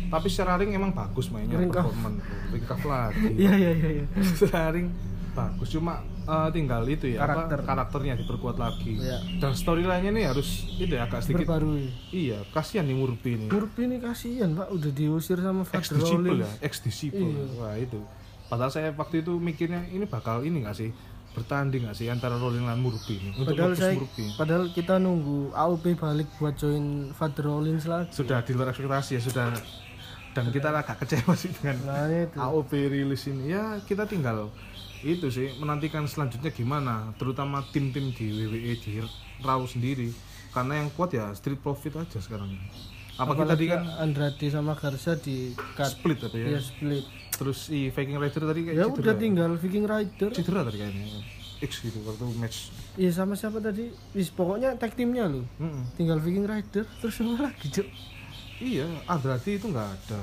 tapi 0.09 0.27
secara 0.27 0.57
ring 0.57 0.73
emang 0.73 0.91
bagus 0.91 1.29
mainnya 1.29 1.55
Ringkaf. 1.55 1.85
performan 1.85 2.17
ringkaf 2.49 2.81
lagi 2.81 3.29
iya 3.37 3.53
iya 3.55 3.71
iya 3.71 3.89
iya. 3.95 4.05
secara 4.41 4.73
ring 4.73 4.89
bagus 5.31 5.69
cuma 5.69 6.01
uh, 6.31 6.47
tinggal 6.49 6.83
itu 6.85 7.05
ya 7.09 7.19
Karakter. 7.21 7.59
apa 7.59 7.67
karakternya 7.67 8.13
diperkuat 8.17 8.55
lagi. 8.55 8.95
Iya. 8.95 9.19
dan 9.37 9.51
storyline-nya 9.51 10.09
nih 10.09 10.25
harus 10.25 10.47
itu 10.73 10.87
ya 10.89 11.03
agak 11.03 11.19
sedikit 11.21 11.43
berbarui 11.45 11.91
iya 12.09 12.39
kasihan 12.49 12.83
nih 12.83 12.95
Murphy 12.95 13.35
ini. 13.35 13.45
Murphy 13.45 13.81
ini 13.83 13.97
kasihan 13.97 14.49
pak. 14.53 14.67
Udah 14.69 14.89
diusir 14.89 15.37
sama 15.37 15.61
ex 15.63 15.69
Vader 15.69 15.95
disciple 15.97 16.23
Rollins. 16.25 16.41
ya 16.41 16.49
ex 16.61 16.73
disciple 16.79 17.27
Iya. 17.27 17.43
wah 17.57 17.75
itu. 17.75 17.99
Padahal 18.47 18.67
saya 18.69 18.89
waktu 18.91 19.19
itu 19.19 19.35
mikirnya 19.37 19.83
ini 19.87 20.03
bakal 20.05 20.41
ini 20.41 20.61
gak 20.61 20.75
sih 20.77 20.91
bertanding 21.31 21.87
gak 21.87 21.95
sih 21.95 22.07
antara 22.07 22.35
Rollins 22.35 22.63
dan 22.65 22.75
Murphy 22.77 23.15
ini? 23.17 23.29
Untuk 23.33 23.51
padahal 23.53 23.73
saya 23.73 23.95
Murphy 23.95 24.25
padahal 24.33 24.65
kita 24.69 24.95
nunggu 24.97 25.51
AOP 25.51 25.95
balik 25.95 26.27
buat 26.35 26.55
join 26.55 27.11
Vader 27.11 27.43
Rollins 27.45 27.83
lagi. 27.85 28.11
Sudah 28.11 28.39
di 28.39 28.51
luar 28.51 28.69
ekspektasi 28.69 29.15
ya 29.15 29.21
sudah. 29.21 29.47
Dan 30.31 30.47
kita 30.47 30.71
agak 30.71 30.95
kecewa 30.97 31.35
sih 31.35 31.51
dengan 31.51 31.75
nah 31.85 32.07
itu. 32.07 32.35
AOP 32.35 32.71
rilis 32.71 33.23
ini. 33.25 33.51
Ya 33.51 33.79
kita 33.81 34.03
tinggal 34.05 34.47
itu 35.01 35.27
sih 35.33 35.53
menantikan 35.57 36.05
selanjutnya 36.05 36.53
gimana? 36.53 37.11
Terutama 37.17 37.65
tim-tim 37.73 38.13
di 38.13 38.31
WWE 38.31 38.73
di 38.79 39.01
Raw 39.41 39.61
sendiri. 39.65 40.13
Karena 40.51 40.83
yang 40.83 40.89
kuat 40.93 41.15
ya 41.15 41.31
Street 41.33 41.59
Profit 41.63 41.95
aja 41.97 42.19
sekarang. 42.19 42.51
Apa 43.15 43.37
kita 43.37 43.53
tadi 43.55 43.65
kan 43.69 43.81
Andrade 44.01 44.47
sama 44.51 44.73
Garza 44.75 45.15
di 45.15 45.53
cut. 45.77 45.89
Split 45.93 46.19
apa 46.25 46.35
ya. 46.35 46.57
Ya 46.57 46.59
split. 46.59 47.05
Terus 47.35 47.69
si 47.71 47.89
Viking 47.89 48.19
Rider 48.21 48.43
tadi 48.45 48.61
kayak 48.67 48.75
ya 48.77 48.85
cedera. 48.89 49.01
udah 49.01 49.15
tinggal 49.17 49.51
Viking 49.57 49.85
Rider. 49.87 50.29
Cedera 50.35 50.61
tadi 50.67 50.77
kayaknya. 50.81 51.05
X 51.61 51.71
gitu 51.85 52.01
waktu 52.03 52.25
match. 52.41 52.73
Iya 52.97 53.11
sama 53.13 53.37
siapa 53.37 53.61
tadi? 53.61 53.93
Wis, 54.17 54.33
pokoknya 54.33 54.75
tag 54.81 54.97
timnya 54.97 55.29
loh 55.29 55.45
Mm-mm. 55.61 55.93
tinggal 55.95 56.17
Viking 56.17 56.49
Rider 56.49 56.83
terus 56.99 57.13
semua 57.13 57.37
lagi 57.47 57.69
cuk? 57.69 57.87
Iya 58.57 58.89
Andrade 59.05 59.51
itu 59.55 59.69
nggak 59.69 59.89
ada. 59.95 60.21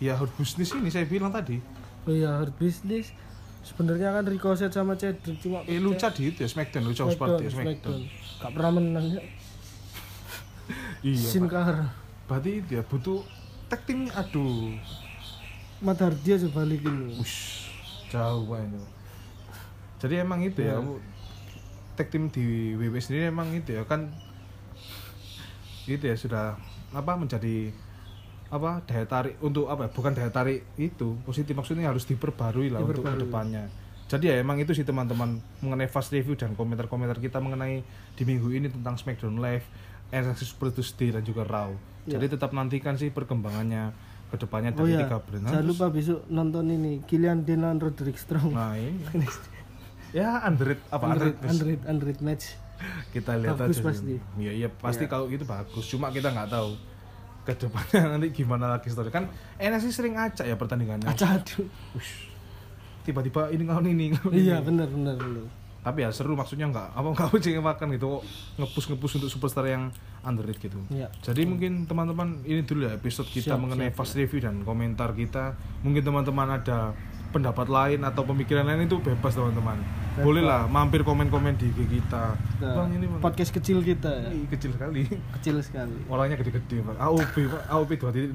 Ya 0.00 0.16
hard 0.16 0.32
business 0.40 0.72
ini 0.72 0.88
saya 0.88 1.04
bilang 1.04 1.30
tadi. 1.30 1.60
Oh 2.08 2.12
iya 2.12 2.40
hard 2.40 2.56
business 2.56 3.12
sebenarnya 3.66 4.14
kan 4.14 4.24
Ricochet 4.24 4.70
sama 4.70 4.94
Cedric 4.94 5.42
cuma 5.42 5.66
eh 5.66 5.76
luca 5.76 6.06
di 6.08 6.30
itu 6.30 6.38
ya 6.40 6.48
Smackdown 6.48 6.86
luca 6.86 7.02
Smackdown, 7.02 7.14
Sparta 7.18 7.42
ya 7.42 7.50
Smackdown 7.50 7.98
Smackdown. 7.98 8.00
gak 8.38 8.50
pernah 8.54 8.72
menang 8.72 9.06
ya 9.10 9.22
iya 11.02 11.18
Sin. 11.18 11.44
Cara 11.46 11.90
berarti 12.26 12.50
itu 12.58 12.70
ya 12.74 12.82
butuh 12.82 13.20
tag 13.66 13.82
timnya 13.82 14.14
aduh 14.14 14.74
Matt 15.76 16.00
Hardy 16.00 16.30
aja 16.32 16.48
balikin 16.48 16.94
loh. 17.10 17.20
Ush, 17.20 17.68
jauh 18.08 18.48
itu 18.48 18.80
jadi 19.96 20.22
emang 20.22 20.40
itu 20.40 20.60
ya, 20.60 20.78
Ya. 20.78 20.84
tag 21.96 22.08
team 22.08 22.28
di 22.28 22.72
WWE 22.74 23.00
sendiri 23.00 23.28
emang 23.28 23.48
itu 23.50 23.72
ya 23.72 23.82
kan 23.82 24.12
itu 25.86 26.02
ya 26.02 26.14
sudah 26.14 26.54
apa 26.90 27.12
menjadi 27.14 27.70
apa 28.48 28.78
daya 28.82 29.04
tarik 29.04 29.34
untuk 29.38 29.66
apa 29.66 29.86
ya, 29.86 29.90
bukan 29.90 30.12
daya 30.12 30.30
tarik 30.30 30.62
itu 30.76 31.18
positif 31.22 31.50
maksudnya 31.52 31.86
harus 31.86 32.04
diperbarui 32.04 32.68
lah 32.68 32.78
untuk 32.78 33.00
Diperbarui. 33.00 33.18
ke 33.18 33.24
depannya 33.24 33.64
jadi 34.06 34.24
ya 34.24 34.34
emang 34.38 34.56
itu 34.56 34.70
sih 34.70 34.82
teman-teman 34.82 35.34
mengenai 35.58 35.86
fast 35.86 36.10
review 36.10 36.32
dan 36.32 36.54
komentar-komentar 36.54 37.18
kita 37.18 37.42
mengenai 37.42 37.82
di 38.14 38.22
minggu 38.22 38.48
ini 38.48 38.70
tentang 38.70 38.94
SmackDown 38.94 39.34
Live, 39.36 39.66
NXT 40.08 40.46
Super 40.46 40.70
Tuesday 40.70 41.10
dan 41.10 41.20
juga 41.20 41.42
Raw. 41.42 41.74
Ya. 42.06 42.14
Jadi 42.14 42.38
tetap 42.38 42.54
nantikan 42.54 42.94
sih 42.94 43.10
perkembangannya 43.10 43.90
ke 44.26 44.38
depannya 44.38 44.70
Oh 44.72 44.78
dari 44.80 44.94
ya, 44.94 45.02
tiga 45.02 45.18
brand. 45.18 45.50
Jangan 45.50 45.66
lupa 45.66 45.90
besok 45.90 46.22
nonton 46.28 46.70
ini 46.70 47.02
Killian 47.02 47.42
Dane 47.42 47.58
lawan 47.58 47.82
Roderick 47.82 48.14
Strong. 48.14 48.54
Nah 48.54 48.78
ini 48.78 48.94
ya 50.14 50.38
Android 50.40 50.78
apa 50.86 51.04
Android, 51.04 51.36
Android, 51.42 51.80
Android, 51.84 52.18
match. 52.22 52.54
kita 53.10 53.34
lihat 53.34 53.58
Bagus 53.58 53.80
aja. 53.80 53.90
pasti. 53.90 54.14
Iya 54.38 54.52
iya 54.54 54.68
pasti 54.70 55.02
Iya. 55.02 55.10
kalau 55.10 55.26
gitu 55.26 55.42
bagus. 55.42 55.82
Cuma 55.84 56.14
kita 56.14 56.30
nggak 56.30 56.46
tahu 56.48 56.78
ke 57.46 57.54
depannya 57.54 58.00
nanti 58.18 58.34
gimana 58.34 58.66
lagi 58.74 58.90
story 58.90 59.14
kan 59.14 59.30
NXT 59.62 59.94
sering 59.94 60.18
acak 60.18 60.44
ya 60.44 60.58
pertandingannya. 60.58 61.06
Acah 61.06 61.38
aduh. 61.38 61.64
Tiba-tiba 63.06 63.54
ini 63.54 63.62
ngelawan 63.62 63.86
ini. 63.86 64.06
ngelawan. 64.10 64.34
Iya 64.34 64.56
benar 64.58 64.90
benar 64.90 65.14
benar. 65.14 65.46
Tapi 65.86 66.02
ya 66.02 66.10
seru 66.10 66.34
maksudnya 66.34 66.66
nggak 66.66 66.98
apa 66.98 67.06
nggak 67.14 67.62
makan 67.62 67.86
gitu 67.94 68.18
kok 68.18 68.22
ngepus 68.58 68.84
ngepus 68.90 69.12
untuk 69.22 69.30
superstar 69.30 69.70
yang 69.70 69.94
underrated 70.26 70.74
gitu. 70.74 70.82
Iya. 70.90 71.06
Jadi 71.22 71.46
mungkin 71.46 71.86
teman-teman 71.86 72.42
ini 72.42 72.66
dulu 72.66 72.90
ya 72.90 72.98
episode 72.98 73.30
kita 73.30 73.54
Siap, 73.54 73.62
mengenai 73.62 73.94
siap, 73.94 74.02
fast 74.02 74.18
review 74.18 74.42
dan 74.42 74.66
komentar 74.66 75.14
kita. 75.14 75.54
Mungkin 75.86 76.02
teman-teman 76.02 76.58
ada 76.58 76.90
pendapat 77.30 77.70
lain 77.70 78.02
atau 78.02 78.26
pemikiran 78.26 78.66
lain 78.66 78.90
itu 78.90 78.98
bebas 78.98 79.38
teman-teman. 79.38 80.05
Boleh 80.24 80.42
lah 80.44 80.64
mampir 80.64 81.04
komen-komen 81.04 81.60
di 81.60 81.68
IG 81.68 82.00
kita. 82.00 82.36
Bang 82.60 82.88
ini 82.96 83.04
bang. 83.04 83.20
podcast 83.20 83.52
kecil 83.52 83.84
kita 83.84 84.08
ya. 84.08 84.28
Ih, 84.32 84.48
kecil 84.48 84.72
sekali. 84.72 85.02
Kecil 85.36 85.56
sekali. 85.60 85.98
Orangnya 86.08 86.40
gede-gede 86.40 86.80
pak. 86.80 86.96
AOP 86.96 87.34
pak. 87.52 87.62
AOP 87.68 87.90
2.0. 88.00 88.32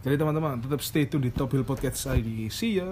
Jadi 0.00 0.14
teman-teman 0.16 0.56
tetap 0.64 0.80
stay 0.80 1.04
tune 1.04 1.28
di 1.28 1.30
Top 1.34 1.52
Hill 1.52 1.68
Podcast 1.68 2.08
ID. 2.08 2.48
See 2.48 2.80
ya. 2.80 2.88